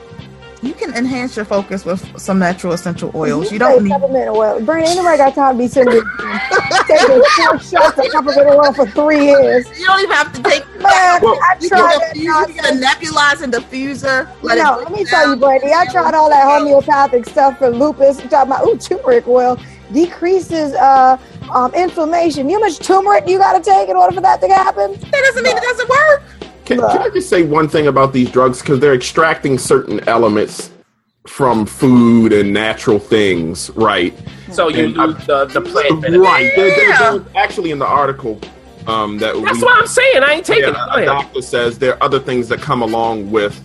[0.61, 3.45] You can enhance your focus with some natural essential oils.
[3.45, 3.91] You say don't need.
[3.91, 4.59] peppermint oil.
[4.61, 6.03] Bernie, ain't nobody got time to be sitting there
[6.87, 9.67] taking four shots of peppermint oil for three years.
[9.79, 10.65] You don't even have to take.
[10.79, 14.29] Man, I You tried that you get a nebulizing diffuser.
[14.41, 15.59] Let No, let me tell you, down.
[15.59, 15.73] Brady.
[15.73, 18.21] I tried all that homeopathic stuff for lupus.
[18.21, 19.57] You talking about ooh, turmeric oil
[19.93, 21.17] decreases uh,
[21.53, 22.49] um, inflammation.
[22.49, 24.93] You know how much turmeric you got to take in order for that to happen?
[24.93, 26.23] That doesn't mean it doesn't work.
[26.69, 28.61] Can, can I just say one thing about these drugs?
[28.61, 30.69] Because they're extracting certain elements
[31.25, 34.13] from food and natural things, right?
[34.51, 36.19] So you And I- the the plant benefit.
[36.19, 36.51] Right.
[36.55, 37.17] They're, they're- Yeah.
[37.17, 38.39] they're actually in the article
[38.87, 40.23] um, that That's we, what I'm saying.
[40.23, 40.73] I ain't taking yeah, it.
[40.73, 41.05] Go a ahead.
[41.07, 43.59] doctor says there are other things that come along with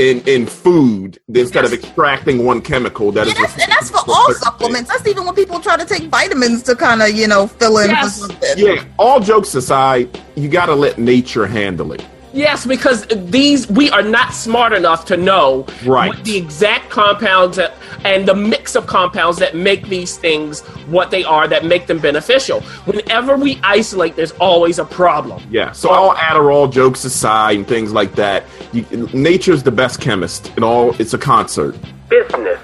[0.00, 3.98] in in food instead of extracting one chemical that Yeah, is that's, and that's for
[4.08, 4.90] all certain supplements.
[4.90, 7.90] That's even when people try to take vitamins to kind of, you know, fill in
[7.90, 8.20] Yes.
[8.22, 8.54] for something.
[8.56, 12.02] Yeah, all jokes aside, you got to let nature handle it.
[12.32, 16.08] Yes, because these we are not smart enough to know Right.
[16.08, 21.10] what the exact compounds that, and the mix of compounds that make these things what
[21.10, 22.60] they are that make them beneficial.
[22.84, 25.42] Whenever we isolate, there's always a problem.
[25.50, 25.72] Yeah.
[25.72, 30.52] So all Adderall jokes aside and things like that, you, nature's the best chemist.
[30.56, 31.76] It all it's a concert.
[32.08, 32.58] Business.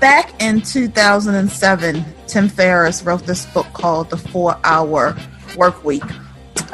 [0.00, 5.16] Back in 2007, Tim Ferriss wrote this book called The Four Hour
[5.56, 6.04] Work Week.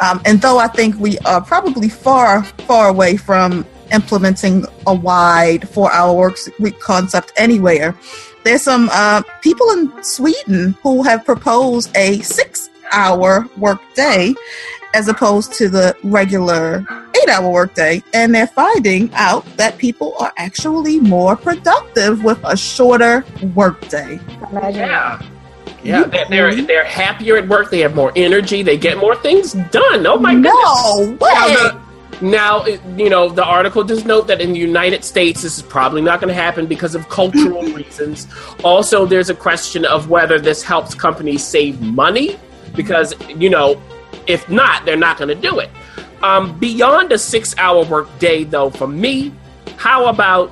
[0.01, 5.69] Um, and though I think we are probably far, far away from implementing a wide
[5.69, 7.95] four hour work week concept anywhere,
[8.45, 14.35] there's some uh, people in Sweden who have proposed a six hour work day
[14.95, 18.03] as opposed to the regular eight hour workday.
[18.13, 24.21] And they're finding out that people are actually more productive with a shorter workday.
[24.51, 25.23] Imagine Yeah.
[25.85, 27.71] Yeah, they're, they're they're happier at work.
[27.71, 28.63] They have more energy.
[28.63, 30.07] They get more things done.
[30.07, 30.53] Oh my goodness!
[30.55, 31.31] No way!
[31.33, 31.85] Now, the-
[32.23, 32.65] now,
[32.97, 36.21] you know, the article does note that in the United States, this is probably not
[36.21, 38.29] going to happen because of cultural reasons.
[38.63, 42.39] Also, there's a question of whether this helps companies save money
[42.77, 43.81] because, you know,
[44.29, 45.69] if not, they're not going to do it.
[46.23, 49.33] Um, beyond a six hour work day, though, for me,
[49.77, 50.51] how about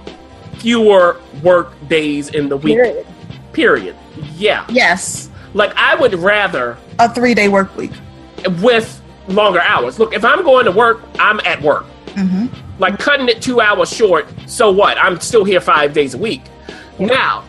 [0.58, 2.74] fewer work days in the week?
[2.76, 3.06] Period.
[3.52, 3.96] Period.
[4.36, 4.64] Yeah.
[4.70, 7.92] yes, Like, I would rather a three day work week.
[8.60, 9.98] with longer hours.
[9.98, 11.84] Look, if I'm going to work, I'm at work.
[12.14, 12.46] hmm
[12.78, 14.98] Like cutting it two hours short, so what?
[14.98, 16.42] I'm still here five days a week.
[16.98, 17.44] Now,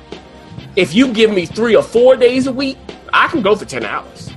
[0.76, 2.78] if you give me three or four days a week,
[3.12, 4.32] I can go for 10 hours.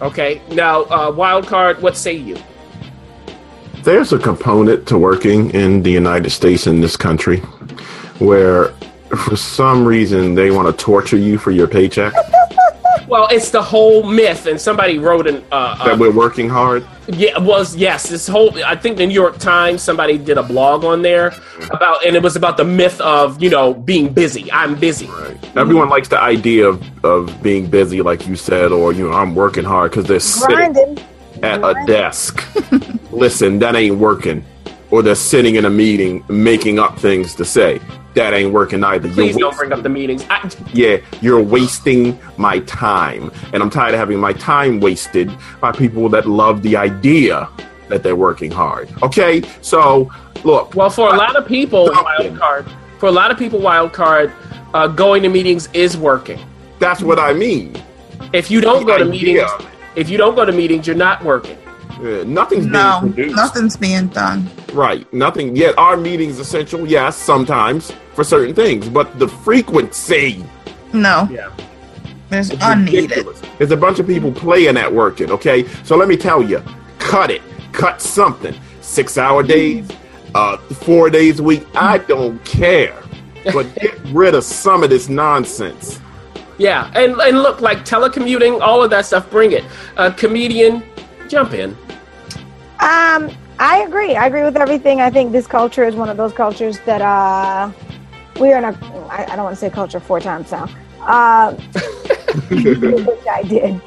[0.00, 2.36] Okay, now, uh, wild card, what say you?
[3.82, 7.38] There's a component to working in the United States in this country
[8.18, 8.72] where
[9.16, 12.12] for some reason they want to torture you for your paycheck.
[13.06, 16.86] Well, it's the whole myth, and somebody wrote an uh, That uh, we're working hard.
[17.06, 20.84] yeah was yes this whole I think the New York Times somebody did a blog
[20.84, 21.32] on there
[21.70, 24.52] about and it was about the myth of you know being busy.
[24.52, 25.06] I'm busy.
[25.06, 25.56] Right.
[25.56, 29.34] Everyone likes the idea of, of being busy, like you said, or you know, I'm
[29.34, 30.98] working hard because they're sitting Grinding.
[31.42, 32.44] at a desk.
[33.10, 34.44] Listen, that ain't working.
[34.90, 37.80] Or they're sitting in a meeting making up things to say.
[38.14, 39.08] That ain't working either.
[39.10, 40.24] Please You're don't bring up the meetings.
[40.30, 43.30] I, yeah, you're wasting my time.
[43.52, 47.48] And I'm tired of having my time wasted by people that love the idea
[47.88, 48.88] that they're working hard.
[49.02, 49.42] Okay?
[49.60, 50.10] So,
[50.42, 52.04] look, well, for a lot of people, Something.
[52.30, 52.66] wild card.
[52.98, 54.32] For a lot of people, wild card.
[54.74, 56.38] Uh, going to meetings is working.
[56.78, 57.74] that's what I mean.
[58.32, 59.48] If you don't The go to meetings,
[59.96, 61.56] if you don't go to meetings, you're not working.
[61.98, 63.36] Uh, nothing's No, being produced.
[63.36, 64.48] nothing's being done.
[64.72, 65.10] Right.
[65.12, 65.76] Nothing yet.
[65.78, 66.86] Are meetings essential?
[66.86, 70.44] Yes, sometimes for certain things, but the frequency
[70.92, 71.48] No, Yeah.
[72.30, 73.10] it's is unneeded.
[73.10, 73.42] ridiculous.
[73.58, 75.30] There's a bunch of people playing at working.
[75.32, 76.62] Okay, so let me tell you,
[76.98, 77.42] cut it.
[77.72, 78.54] Cut something.
[78.80, 79.86] Six hour days,
[80.34, 81.66] uh, four days a week.
[81.74, 82.94] I don't care,
[83.52, 86.00] but get rid of some of this nonsense.
[86.58, 89.30] Yeah, and and look like telecommuting, all of that stuff.
[89.30, 89.64] Bring it.
[89.96, 90.82] A comedian,
[91.28, 91.70] jump in.
[92.80, 94.14] Um, I agree.
[94.14, 95.00] I agree with everything.
[95.00, 97.72] I think this culture is one of those cultures that uh,
[98.40, 99.08] we are in a.
[99.10, 100.68] I, I don't want to say culture four times now.
[101.00, 101.52] Uh,
[102.50, 103.80] which I did.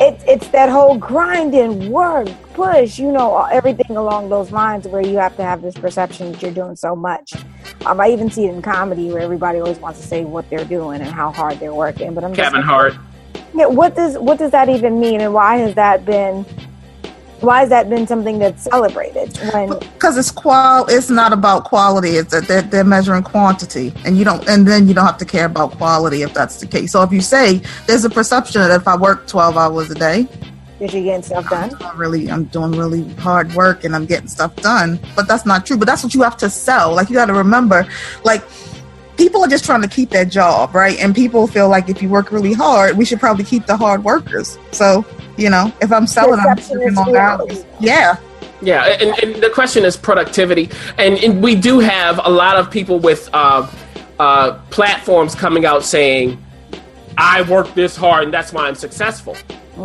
[0.00, 5.18] It's it's that whole grinding, work, push, you know, everything along those lines where you
[5.18, 7.32] have to have this perception that you're doing so much.
[7.86, 10.64] Um, I even see it in comedy where everybody always wants to say what they're
[10.64, 12.12] doing and how hard they're working.
[12.12, 12.94] But I'm Kevin like, Hart.
[13.54, 16.44] Yeah, what does what does that even mean, and why has that been?
[17.40, 19.36] Why has that been something that's celebrated?
[19.52, 24.18] When because it's qual it's not about quality it's that they're, they're measuring quantity and
[24.18, 26.92] you don't and then you don't have to care about quality if that's the case
[26.92, 30.28] so if you say there's a perception that if i work 12 hours a day
[30.80, 31.70] is you getting stuff done?
[31.80, 35.64] I'm really i'm doing really hard work and i'm getting stuff done but that's not
[35.64, 37.86] true but that's what you have to sell like you got to remember
[38.24, 38.42] like
[39.16, 42.08] people are just trying to keep their job right and people feel like if you
[42.08, 45.04] work really hard we should probably keep the hard workers so
[45.36, 48.16] you know if i'm selling i'm Perception working long hours yeah
[48.62, 52.70] Yeah, and, and the question is productivity, and, and we do have a lot of
[52.70, 53.68] people with uh,
[54.18, 56.42] uh, platforms coming out saying,
[57.18, 59.36] "I work this hard, and that's why I'm successful."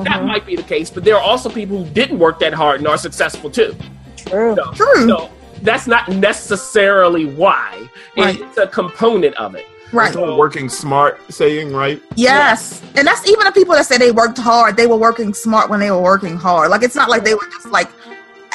[0.04, 2.80] That might be the case, but there are also people who didn't work that hard
[2.80, 3.76] and are successful too.
[4.16, 4.56] True.
[4.56, 5.08] So, True.
[5.08, 5.30] So
[5.62, 7.88] that's not necessarily why.
[8.18, 8.40] Right.
[8.40, 9.66] It's a component of it.
[9.92, 12.02] right That's what working smart saying, right?
[12.16, 12.82] Yes.
[12.96, 15.80] And that's even the people that say they worked hard, they were working smart when
[15.80, 16.70] they were working hard.
[16.70, 17.90] Like it's not like they were just like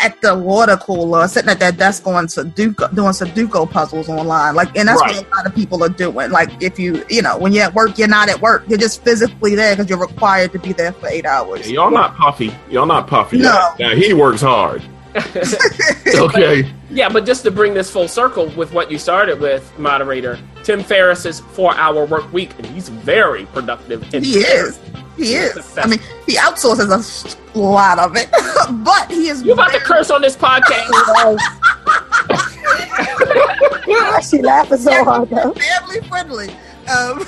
[0.03, 4.55] at the water cooler sitting at their desk going Sudoku doing Sudoku puzzles online.
[4.57, 5.15] Like and that's Right.
[5.17, 6.31] what a lot of people are doing.
[6.31, 8.65] Like if you you know, when you're at work, you're not at work.
[8.69, 11.71] You're just physically there because you're required to be there for eight hours.
[11.71, 12.53] Y'all not puffy.
[12.71, 13.39] Y'all not puffy.
[13.39, 13.73] No.
[13.79, 14.83] Now he works hard.
[16.15, 16.71] Okay.
[16.91, 20.83] Yeah, but just to bring this full circle with what you started with, moderator, Tim
[20.83, 24.03] Ferriss's four-hour work week, and he's very productive.
[24.15, 24.79] And He is.
[25.17, 25.77] He is.
[25.79, 28.29] I mean, he outsources a lot of it,
[28.85, 29.43] but he is.
[29.43, 30.89] You about to curse on this podcast?
[33.87, 35.53] Why is she laughing so hard though?
[35.53, 36.49] family friendly.
[36.93, 37.25] Um,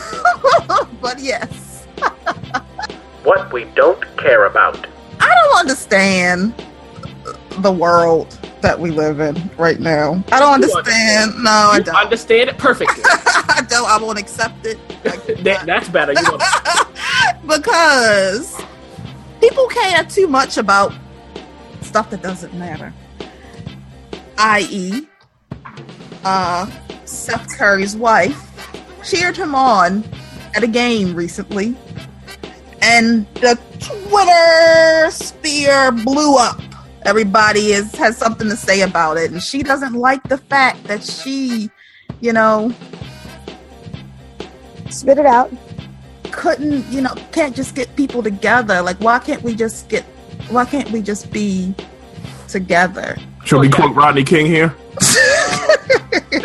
[1.01, 1.85] but yes,
[3.25, 4.87] what we don't care about.
[5.21, 6.55] I don't understand
[7.59, 8.31] the world
[8.63, 10.23] that we live in right now.
[10.33, 11.35] I don't You understand.
[11.43, 11.95] No, I don't.
[11.95, 13.03] understand it perfectly.
[13.07, 13.89] I don't.
[13.89, 14.79] I won't accept it
[15.45, 16.13] that, that's better.
[16.13, 16.39] You
[17.47, 18.61] because
[19.41, 20.93] people care too much about
[21.83, 22.93] stuff that doesn't matter.
[24.39, 25.07] I.e.,
[26.25, 26.71] uh,
[27.05, 28.43] Seth Curry's wife
[29.05, 30.05] cheered him on
[30.55, 31.77] at a game recently,
[32.83, 36.61] and the Twitter sphere blew up.
[37.07, 41.03] Everybody is has something to say about it, and she doesn't like the fact that
[41.05, 41.71] she,
[42.21, 42.75] you know,
[44.91, 45.51] Spit it out.
[46.33, 50.05] couldn't you know can't just get people together like why can't we just get
[50.49, 51.75] why can't we just be
[52.49, 54.75] together Should we quote Rodney King here?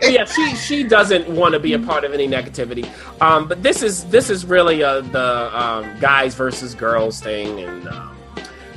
[0.00, 2.88] But yeah, she she doesn't want to be a part of any negativity.
[3.20, 7.86] Um, but this is this is really uh the um, guys versus girls thing, and
[7.88, 8.09] um,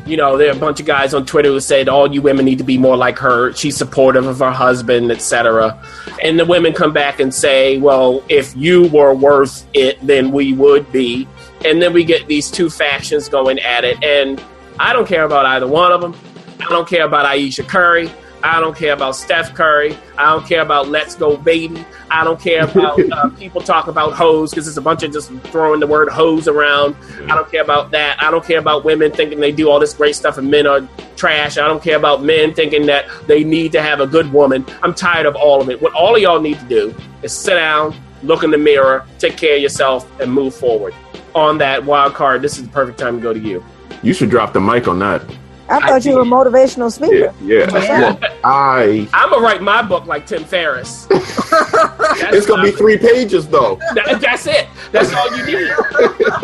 [0.06, 2.46] you know there are a bunch of guys on Twitter who said all you women
[2.46, 3.54] need to be more like her.
[3.54, 5.82] She's supportive of her husband, etc.
[6.24, 10.54] And the women come back and say, well, if you were worth it, then we
[10.54, 11.28] would be.
[11.66, 14.44] And then we get these two factions going at it, and
[14.80, 16.16] I don't care about either one of them.
[16.60, 18.12] I don't care about Aisha Curry.
[18.43, 19.97] I don't care about Steph Curry.
[20.17, 21.86] I don't care about Let's Go Baby.
[22.12, 25.32] I don't care about uh, people talk about hoes because it's a bunch of just
[25.45, 26.97] throwing the word hose around.
[27.23, 28.21] I don't care about that.
[28.21, 30.88] I don't care about women thinking they do all this great stuff and men are
[31.15, 31.58] trash.
[31.58, 34.65] I don't care about men thinking that they need to have a good woman.
[34.84, 35.82] I'm tired of all of it.
[35.82, 39.38] What all of y'all need to do is sit down, look in the mirror, take
[39.38, 40.93] care of yourself, and move forward.
[41.34, 43.63] On that wild card, this is the perfect time to go to you.
[44.01, 45.23] You should drop the mic on that.
[45.69, 47.34] I thought you were a motivational speaker.
[47.41, 48.10] Yeah, yeah.
[48.10, 49.08] Look, I.
[49.13, 51.08] I'm gonna write my book like Tim Ferriss.
[51.12, 53.76] it's gonna be three pages though.
[53.95, 54.67] That, that's it.
[54.91, 55.71] That's all you need.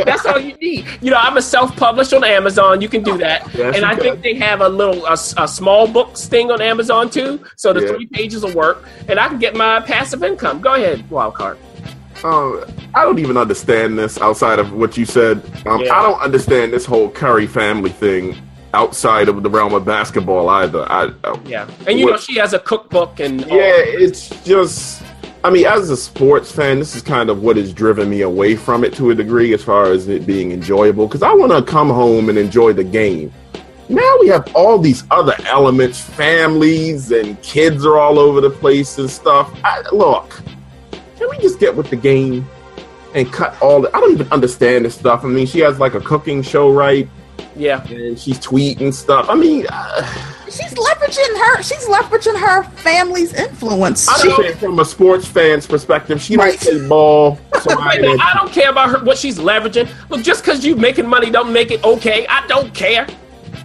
[0.06, 0.86] that's all you need.
[1.02, 2.82] You know, I'm a self-published on Amazon.
[2.82, 4.02] You can do that, Yes, and I can.
[4.02, 7.44] think they have a little a, a small books thing on Amazon too.
[7.58, 7.88] So the Yeah.
[7.90, 10.62] three pages will work, and I can get my passive income.
[10.62, 11.58] Go ahead, wild card.
[12.24, 12.64] Um,
[12.96, 15.42] I don't even understand this outside of what you said.
[15.66, 15.98] Um, Yeah.
[15.98, 18.38] I don't understand this whole Curry family thing
[18.74, 20.86] outside of the realm of basketball either.
[20.92, 25.04] I, I Yeah, and you know she has a cookbook and all- yeah, it's just.
[25.42, 28.58] I mean, as a sports fan, this is kind of what has driven me away
[28.58, 31.08] from it to a degree, as far as it being enjoyable.
[31.08, 33.32] Because I want to come home and enjoy the game.
[33.88, 38.98] Now we have all these other elements, families and kids are all over the place
[38.98, 39.50] and stuff.
[39.64, 40.42] I, look,
[41.18, 42.48] can we just get with the game
[43.16, 43.96] and cut all the?
[43.96, 45.24] I don't even understand this stuff.
[45.24, 47.10] I mean, she has like a cooking show, right?
[47.60, 47.86] Yeah.
[47.88, 49.28] And she's tweeting stuff.
[49.30, 51.62] I mean, uh, She's leveraging her.
[51.62, 54.10] She's leveraging her family's influence.
[54.10, 56.20] I don't understand from a sports fan's perspective.
[56.22, 56.60] She Right.
[56.60, 57.40] don't play ball.
[57.62, 59.88] So I, Wait, no, I don't care about her what she's leveraging.
[60.10, 62.26] Look, just because you making money don't make it okay.
[62.28, 63.06] I don't care.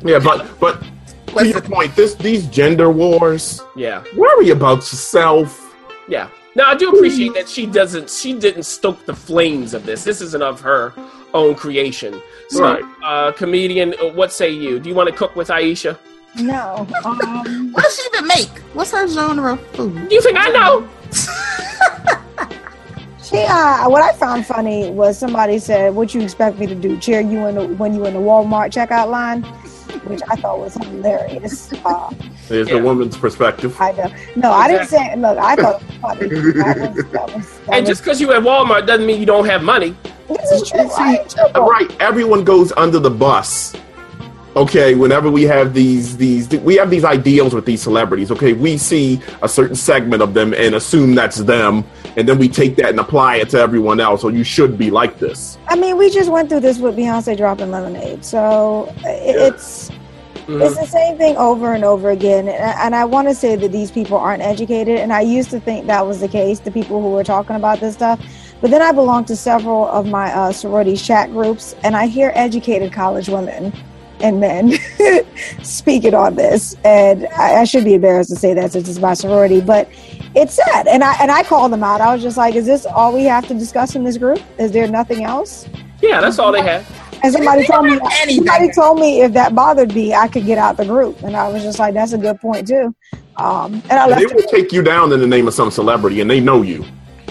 [0.05, 0.81] yeah, but but
[1.29, 1.73] to your Listen.
[1.73, 3.63] point, this these gender wars.
[3.77, 4.05] Yeah.
[4.17, 5.75] Worry about yourself.
[6.07, 6.29] Yeah.
[6.57, 8.11] Now I do appreciate that she doesn't.
[8.11, 10.05] She didn't stoke the flames of this.
[10.05, 10.93] This isn't of her
[11.35, 12.21] own creation.
[12.49, 12.83] So, Right.
[13.05, 14.79] uh, comedian, uh, what say you?
[14.79, 15.99] Do you want to cook with Ayesha?
[16.37, 16.87] No.
[17.05, 18.49] Um, What does she even make?
[18.73, 20.09] What's her genre of food?
[20.09, 20.89] Do you think I know?
[23.23, 26.97] she, uh, what I found funny was somebody said, "What you expect me to do?
[26.99, 29.43] Cheer you in the, when you in the Walmart checkout line?"
[30.07, 31.73] Which I thought was hilarious.
[31.85, 32.11] Uh,
[32.49, 32.79] There's Yeah.
[32.79, 33.77] the woman's perspective.
[33.81, 34.11] I know.
[34.37, 35.15] No, I didn't say.
[35.17, 36.29] Look, I thought it was funny.
[36.29, 39.27] That was, that was, that And was, just because you at Walmart doesn't mean you
[39.27, 39.97] don't have money.
[40.29, 40.89] This is true.
[40.89, 41.63] See, I ain't tripping.
[41.63, 43.75] right, everyone goes under the bus.
[44.57, 48.31] Okay, whenever we have these these we have these ideals with these celebrities.
[48.31, 51.83] Okay, we see a certain segment of them and assume that's them,
[52.17, 54.23] and then we take that and apply it to everyone else.
[54.23, 55.59] Or you should be like this.
[55.67, 59.91] I mean, we just went through this with Beyonce dropping Lemonade, so it, it's
[60.47, 60.61] Mhm.
[60.65, 62.47] it's the same thing over and over again.
[62.49, 65.51] And, I- and I want to say that these people aren't educated, and I used
[65.51, 66.61] to think that was the case.
[66.61, 68.21] The people who were talking about this stuff,
[68.65, 72.33] but then I belong to several of my uh, sororities chat groups, and I hear
[72.35, 73.75] educated college women
[74.21, 74.79] and men
[75.63, 79.13] speaking on this, and I, I should be embarrassed to say that since it's my
[79.13, 79.87] sorority, but
[80.35, 80.87] it's sad.
[80.87, 82.01] And I and I called them out.
[82.01, 84.41] I was just like, "Is this all we have to discuss in this group?
[84.59, 85.69] Is there nothing else?"
[86.01, 86.91] Yeah, that's all they have.
[87.23, 87.99] And somebody told me
[88.35, 91.49] somebody told me if that bothered me, I could get out the group, and I
[91.49, 92.95] was just like, "That's a good point too."
[93.37, 94.35] Um, and I And they left.
[94.37, 96.83] will take you down in the name of some celebrity, and they know you.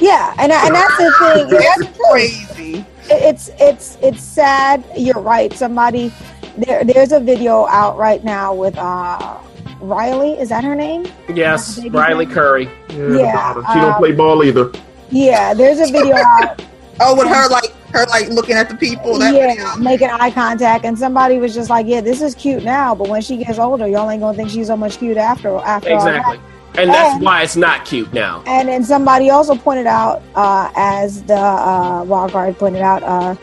[0.04, 1.48] Yeah, and and that's the thing.
[1.48, 2.86] That's the It's crazy.
[3.10, 4.84] it's it's it's sad.
[4.98, 5.54] You're right.
[5.54, 6.14] Somebody
[6.58, 9.38] there there's a video out right now with uh
[9.80, 10.34] Riley.
[10.34, 11.08] Is that her name?
[11.34, 12.36] Yes, Riley Jane.
[12.36, 12.70] Curry.
[12.90, 14.74] Yeah, she don't um, play ball either.
[15.10, 16.62] Yeah, there's a video out.
[17.00, 19.18] Oh, with her like her like looking at the people.
[19.20, 19.76] That yeah, video.
[19.78, 23.22] making eye contact, and somebody was just like, "Yeah, this is cute now, but when
[23.22, 26.40] she gets older, y'all ain't gonna think she's so much cute after after all that."
[26.76, 26.84] Exactly.
[26.84, 28.42] And that's And- why it's not cute now.
[28.48, 33.36] And then somebody also pointed out, uh, as the uh, wild card pointed out, uh,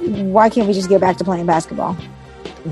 [0.00, 1.96] why can't we just get back to playing basketball?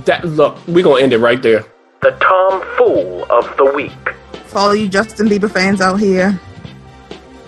[0.05, 1.65] That look, we're gonna end it right there.
[2.03, 3.93] The Tom Fool of the Week.
[4.47, 6.39] For all you Justin Bieber fans out here,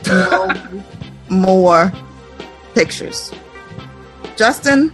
[0.06, 0.48] no
[1.28, 1.92] more
[2.74, 3.32] pictures.
[4.36, 4.88] Justin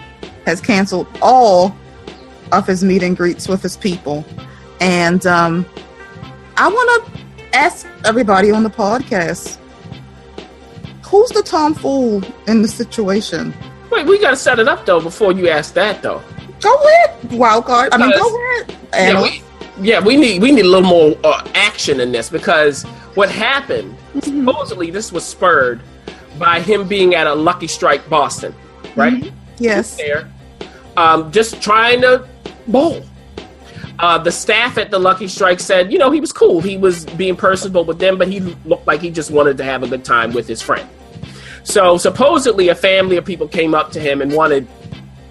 [0.47, 1.75] has canceled all
[2.53, 4.25] of his meet and greets with his people.
[4.81, 5.65] And um,
[6.57, 9.59] I want to ask everybody on the podcast
[11.15, 13.55] who's the tomfool in the situation?
[13.91, 16.21] Wait, we gotta set it up though before you ask that though.
[16.61, 17.95] Go ahead, wild card.
[17.95, 18.77] I mean, go ahead.
[18.93, 19.43] Yeah, we,
[19.81, 22.83] yeah, we need we need a little more uh, action in this because
[23.15, 25.81] what happened supposedly this was spurred
[26.37, 28.53] by him being at a Lucky Strike Boston,
[28.97, 29.33] right?
[29.59, 29.97] yes.
[29.97, 30.29] there,
[30.97, 32.27] um, just trying to
[32.67, 33.05] bowl.
[33.99, 36.61] Uh, the staff at the Lucky Strike said, you know, he was cool.
[36.61, 39.83] He was being personable with them, but he looked like he just wanted to have
[39.83, 40.89] a good time with his friend.
[41.63, 44.67] So supposedly, a family of people came up to him and wanted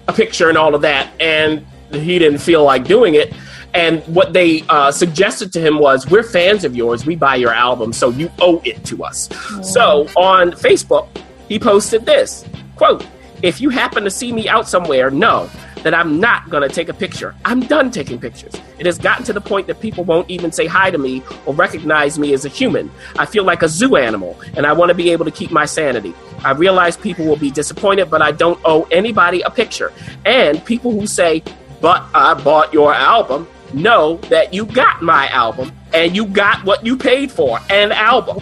[0.08, 3.32] a picture and all of that, and he didn't feel like doing it.
[3.72, 7.06] And what they uh, suggested to him was, "We're fans of yours.
[7.06, 9.28] We buy your album, so you owe it to us."
[9.62, 11.08] So on Facebook,
[11.48, 12.44] he posted this
[12.76, 13.06] quote:
[13.42, 15.48] "If you happen to see me out somewhere, know
[15.84, 17.34] that I'm not gonna take a picture.
[17.44, 18.54] I'm done taking pictures.
[18.78, 21.54] It has gotten to the point that people won't even say hi to me or
[21.54, 22.90] recognize me as a human.
[23.16, 25.66] I feel like a zoo animal, and I want to be able to keep my
[25.66, 26.14] sanity.
[26.44, 29.92] I realize people will be disappointed, but I don't owe anybody a picture.
[30.24, 31.42] And people who say,
[31.80, 36.86] "But I bought your album." Know that you got my album and you got what
[36.86, 38.38] you paid for an album.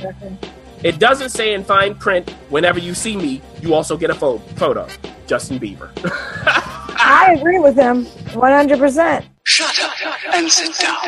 [0.82, 4.40] It doesn't say in fine print, whenever you see me, you also get a pho-
[4.56, 4.86] photo.
[5.26, 5.88] Justin Bieber.
[7.04, 9.24] I agree with him 100%.
[9.44, 10.98] Shut up and sit down.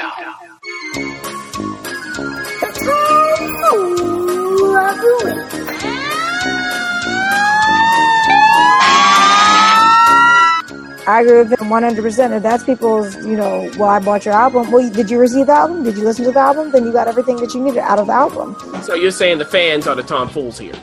[11.06, 12.36] I agree with him 100%.
[12.36, 14.72] If that's people's, you know, well, I bought your album.
[14.72, 15.84] Well, did you receive the album?
[15.84, 16.72] Did you listen to the album?
[16.72, 18.56] Then you got everything that you needed out of the album.
[18.82, 20.74] so you're saying the fans are the tomfools here?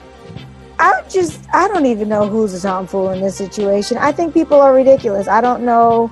[0.81, 3.97] I just, I don't even know who's a tomfool in this situation.
[3.97, 5.27] I think people are ridiculous.
[5.27, 6.07] I don't know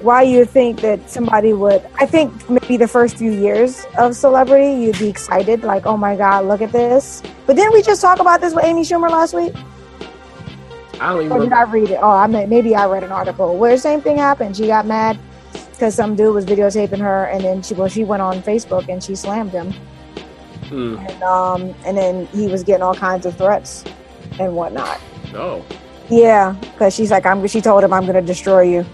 [0.00, 1.86] why you think that somebody would.
[2.00, 6.16] I think maybe the first few years of celebrity, you'd be excited, like, oh my
[6.16, 7.22] God, look at this.
[7.46, 9.54] But didn't we just talk about this with Amy Schumer last week?
[11.00, 11.98] I don't even Or did I read it?
[12.02, 14.56] Oh, I may, maybe I read an article where the same thing happened.
[14.56, 15.16] She got mad
[15.70, 19.00] because some dude was videotaping her, and then she well, she went on Facebook and
[19.02, 19.72] she slammed him,
[20.68, 23.84] Mm, and um, and then he was getting all kinds of threats
[24.38, 25.00] and whatnot.
[25.32, 25.64] no.
[26.10, 27.46] Yeah, because she's like, I'm.
[27.48, 28.86] She told him, I'm going to destroy you.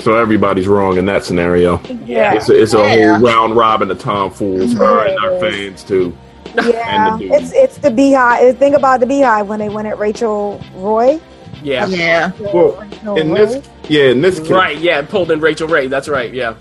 [0.00, 1.80] So everybody's wrong in that scenario.
[2.04, 2.34] Yeah.
[2.34, 3.16] It's a, it's a Yeah.
[3.16, 6.16] whole round robin of tomfools, her and our fans too.
[6.54, 7.32] Yeah, And the dude.
[7.42, 8.58] it's it's the BeyHive.
[8.58, 11.18] Think about the BeyHive when they went at Rachel Roy.
[11.62, 11.86] Yeah.
[11.86, 12.32] Yeah.
[12.38, 13.46] Well, Rachel in Roy.
[13.46, 14.78] this, yeah, in this case, Right.
[14.78, 15.00] Yeah.
[15.02, 15.86] Pulled in Rachel Ray.
[15.88, 16.32] That's right.
[16.32, 16.54] Yeah.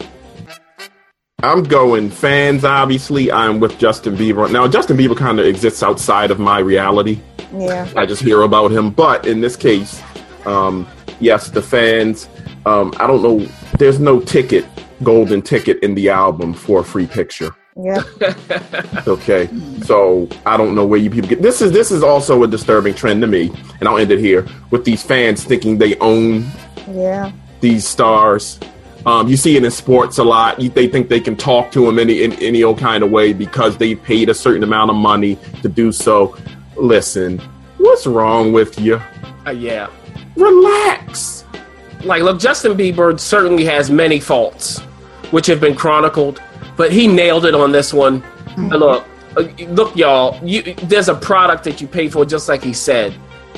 [1.44, 2.66] I'm going fans.
[2.66, 4.52] Obviously, I'm with Justin Bieber.
[4.52, 7.20] Now, Justin Bieber kind of exists outside of my reality.
[7.54, 8.90] yeah, I just hear about him.
[8.90, 10.02] But in this case,
[10.48, 10.88] um,
[11.20, 12.28] yes, the fans.
[12.66, 13.48] Um, I don't know.
[13.78, 14.66] There's no ticket,
[15.04, 17.56] golden ticket in the album for a free picture.
[17.76, 18.02] yeah,
[19.08, 19.48] Okay,
[19.84, 21.62] so I don't know where you people get this.
[21.62, 24.86] Is this is also a disturbing trend to me, and I'll end it here with
[24.86, 26.50] these fans thinking they own
[26.90, 27.32] yeah.
[27.62, 28.60] these stars.
[29.06, 30.60] Um, you see it in sports a lot.
[30.60, 33.32] You, they think they can talk to him any in any old kind of way
[33.34, 36.36] because they paid a certain amount of money to do so.
[36.76, 37.40] Listen,
[37.78, 39.02] what's wrong with you?
[39.46, 39.88] Uh, yeah.
[40.36, 41.46] Relax.
[42.04, 44.80] Like, look, Justin Bieber certainly has many faults,
[45.32, 46.42] which have been chronicled,
[46.76, 48.24] but he nailed it on this one.
[48.56, 52.64] And look, uh, look, y'all, you, there's a product that you pay for, just like
[52.64, 53.16] he said,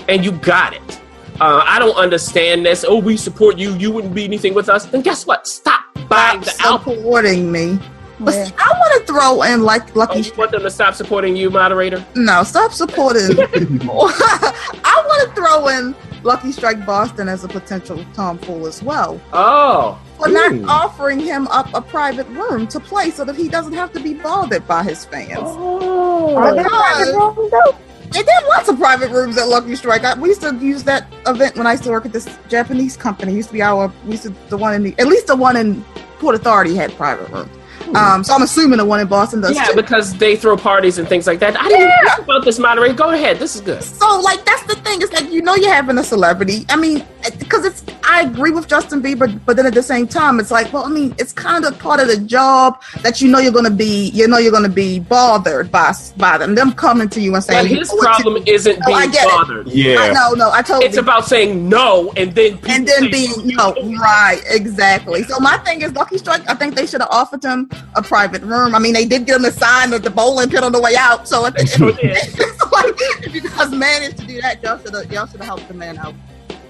[0.07, 0.98] and you got it.
[1.41, 2.83] Uh, I don't understand this.
[2.87, 3.73] Oh, we support you.
[3.75, 4.85] You wouldn't be anything with us.
[4.85, 5.47] Then guess what?
[5.47, 6.95] Stop buying the Stop album.
[6.97, 7.79] supporting me.
[8.19, 8.43] But Yeah.
[8.45, 11.37] see, I want to throw in like Oh, Lucky you want them to stop supporting
[11.37, 12.03] you, moderator?
[12.15, 13.39] No, stop supporting.
[13.39, 19.21] I want to throw in Lucky Strike Boston as a potential tomfool as well.
[19.31, 23.71] Oh, For not offering him up a private room to play so that he doesn't
[23.73, 25.37] have to be bothered by his fans.
[25.39, 27.75] Are there Oh.
[28.11, 30.03] There are lots of private rooms at Lucky Strike.
[30.03, 32.97] I, we used to use that event when I used to work at this Japanese
[32.97, 33.33] company.
[33.33, 35.35] It used to be our, we used to, the one in the, at least the
[35.35, 35.83] one in
[36.19, 37.51] Port Authority had private rooms.
[37.95, 39.75] Um, so I'm assuming the one in Boston does yeah, too.
[39.75, 41.59] because they throw parties and things like that.
[41.59, 42.15] I didn't even Yeah.
[42.15, 42.93] think about this, moderator.
[42.93, 43.39] Go ahead.
[43.39, 43.81] This is good.
[43.83, 45.01] So, like, that's the thing.
[45.01, 46.65] It's like you know you're having a celebrity.
[46.69, 47.05] I mean,
[47.39, 47.83] because it's.
[48.11, 50.89] I agree with Justin Bieber, but then at the same time, it's like, well, I
[50.89, 54.09] mean, it's kind of part of the job that you know you're going to be.
[54.09, 56.55] You know you're going to be bothered by by them.
[56.55, 59.01] Them coming to you and saying, But his "You to problem do." isn't No, I
[59.01, 59.29] being get it.
[59.29, 59.67] bothered.
[59.67, 60.11] I Yeah.
[60.13, 60.85] know, no, I totally.
[60.87, 65.81] It's about saying no and then and then being no right exactly so my thing
[65.81, 68.93] is lucky strike i think they should have offered him a private room i mean
[68.93, 71.45] they did get him a sign at the bowling pit on the way out so
[71.45, 71.87] if, if, sure
[72.71, 72.95] like,
[73.25, 75.73] if you guys managed to do that y'all should have y'all should have helped the
[75.73, 76.13] man out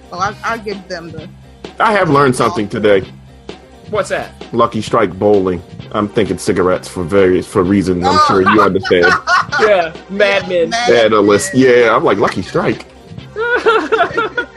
[0.09, 1.29] so I, i'll give them the
[1.79, 3.01] I have learned something today.
[3.89, 4.33] What's that?
[4.53, 5.63] Lucky Strike bowling.
[5.91, 8.05] I'm thinking cigarettes for various for reasons.
[8.05, 9.05] I'm sure you understand.
[9.59, 10.69] Yeah, Mad Men.
[10.69, 11.53] Mad They had a list.
[11.53, 12.85] Yeah, I'm like Lucky Strike.
[13.33, 14.47] The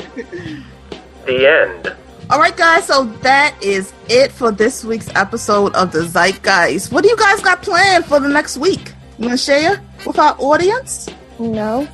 [1.27, 1.97] end.
[2.33, 7.03] All right guys so that is it for this week's episode of the zeitgeist what
[7.05, 10.35] do you guys got planned for the next week you want to share with our
[10.39, 11.87] audience No.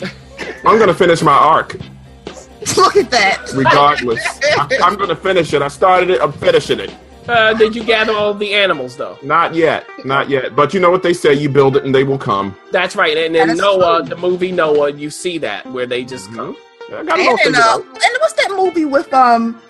[0.64, 1.74] I'm gonna finish my ark
[2.76, 4.24] look at that regardless.
[4.56, 5.62] I, I'm gonna finish it.
[5.62, 6.20] I started it.
[6.20, 6.94] I'm finishing it.
[7.28, 9.18] Uh, did you gather all the animals though?
[9.20, 9.84] Not yet.
[10.04, 10.54] Not yet.
[10.54, 12.56] But you know what they say: you build it and they will come.
[12.70, 13.16] That's right.
[13.16, 14.10] And That in Noah, true.
[14.10, 16.56] the movie Noah, you see that where they just come.
[16.92, 17.80] I got it all and, figured uh, out.
[17.84, 19.60] and what's that movie with um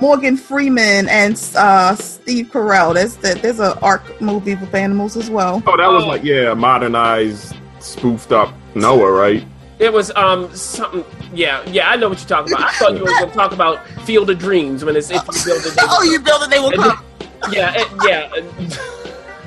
[0.00, 2.94] Morgan Freeman and uh, Steve Carell.
[2.94, 5.62] There's there's an ark movie with animals as well.
[5.66, 6.08] Oh, that was Oh.
[6.08, 9.44] like yeah, modernized, spoofed up Noah, right?
[9.78, 11.04] It was um something.
[11.32, 12.68] Yeah, yeah, I know what you're talking about.
[12.68, 15.44] I thought you were going to talk about Field of Dreams when it's if you
[15.44, 15.74] build it.
[15.74, 17.04] they will Oh, you build it, they will come.
[17.52, 18.74] yeah, it, yeah.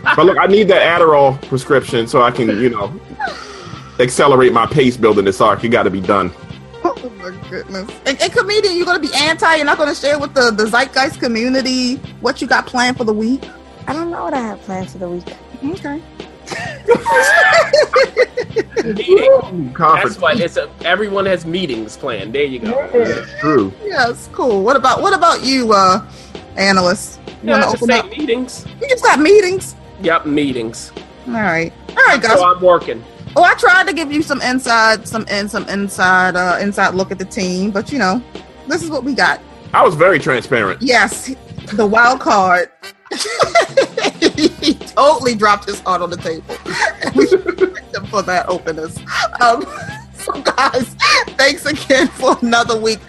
[0.15, 2.91] But look, I need that Adderall prescription so I can, you know,
[3.99, 5.61] accelerate my pace building this ark.
[5.61, 6.31] You got to be done.
[6.83, 7.89] Oh my goodness!
[8.05, 9.55] And, and comedian, you're gonna be anti.
[9.55, 13.13] You're not gonna share with the the zeitgeist community what you got planned for the
[13.13, 13.43] week.
[13.87, 15.25] I don't know what I have planned for the week.
[15.63, 16.01] Okay.
[18.83, 19.73] meeting.
[19.77, 20.57] That's what it's.
[20.57, 22.33] A, everyone has meetings planned.
[22.33, 22.89] There you go.
[22.93, 23.71] That's true.
[23.83, 24.63] Yes, cool.
[24.63, 26.05] What about what about you, uh,
[26.57, 27.19] analyst?
[27.27, 28.09] You Yeah, wanna just open say up?
[28.09, 28.65] meetings.
[28.81, 29.75] You just got meetings.
[30.01, 30.91] Yep, meetings.
[31.27, 32.37] All right, all right, guys.
[32.39, 33.03] So I'm working.
[33.35, 37.11] Oh, I tried to give you some inside, some in, some inside, uh, inside look
[37.11, 38.21] at the team, but you know,
[38.67, 39.41] this is what we got.
[39.73, 40.81] I was very transparent.
[40.81, 41.33] Yes,
[41.73, 42.69] the wild card.
[44.19, 46.55] he totally dropped his heart on the table.
[47.15, 48.97] we should respect him for that openness.
[49.41, 49.65] Um,
[50.13, 50.93] so, guys,
[51.37, 52.99] thanks again for another week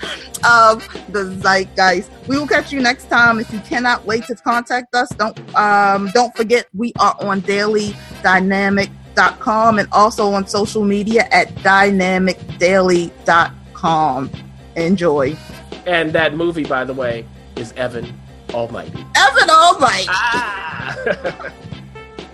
[0.45, 2.11] of the Zeitgeist.
[2.29, 3.41] We will catch you next time.
[3.41, 7.41] If you cannot wait to contact us, don't um, don't forget we are on
[9.15, 14.31] dailydynamic.com and also on social media at dynamicdaily.com.
[14.77, 15.37] Enjoy.
[15.87, 18.19] And that movie, by the way, is Evan
[18.51, 19.05] Almighty.
[19.17, 20.07] Evan Almighty.
[20.09, 20.97] Ah!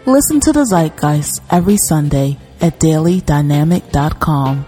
[0.07, 4.67] Listen to the Zeitgeist every Sunday at dailydynamic.com.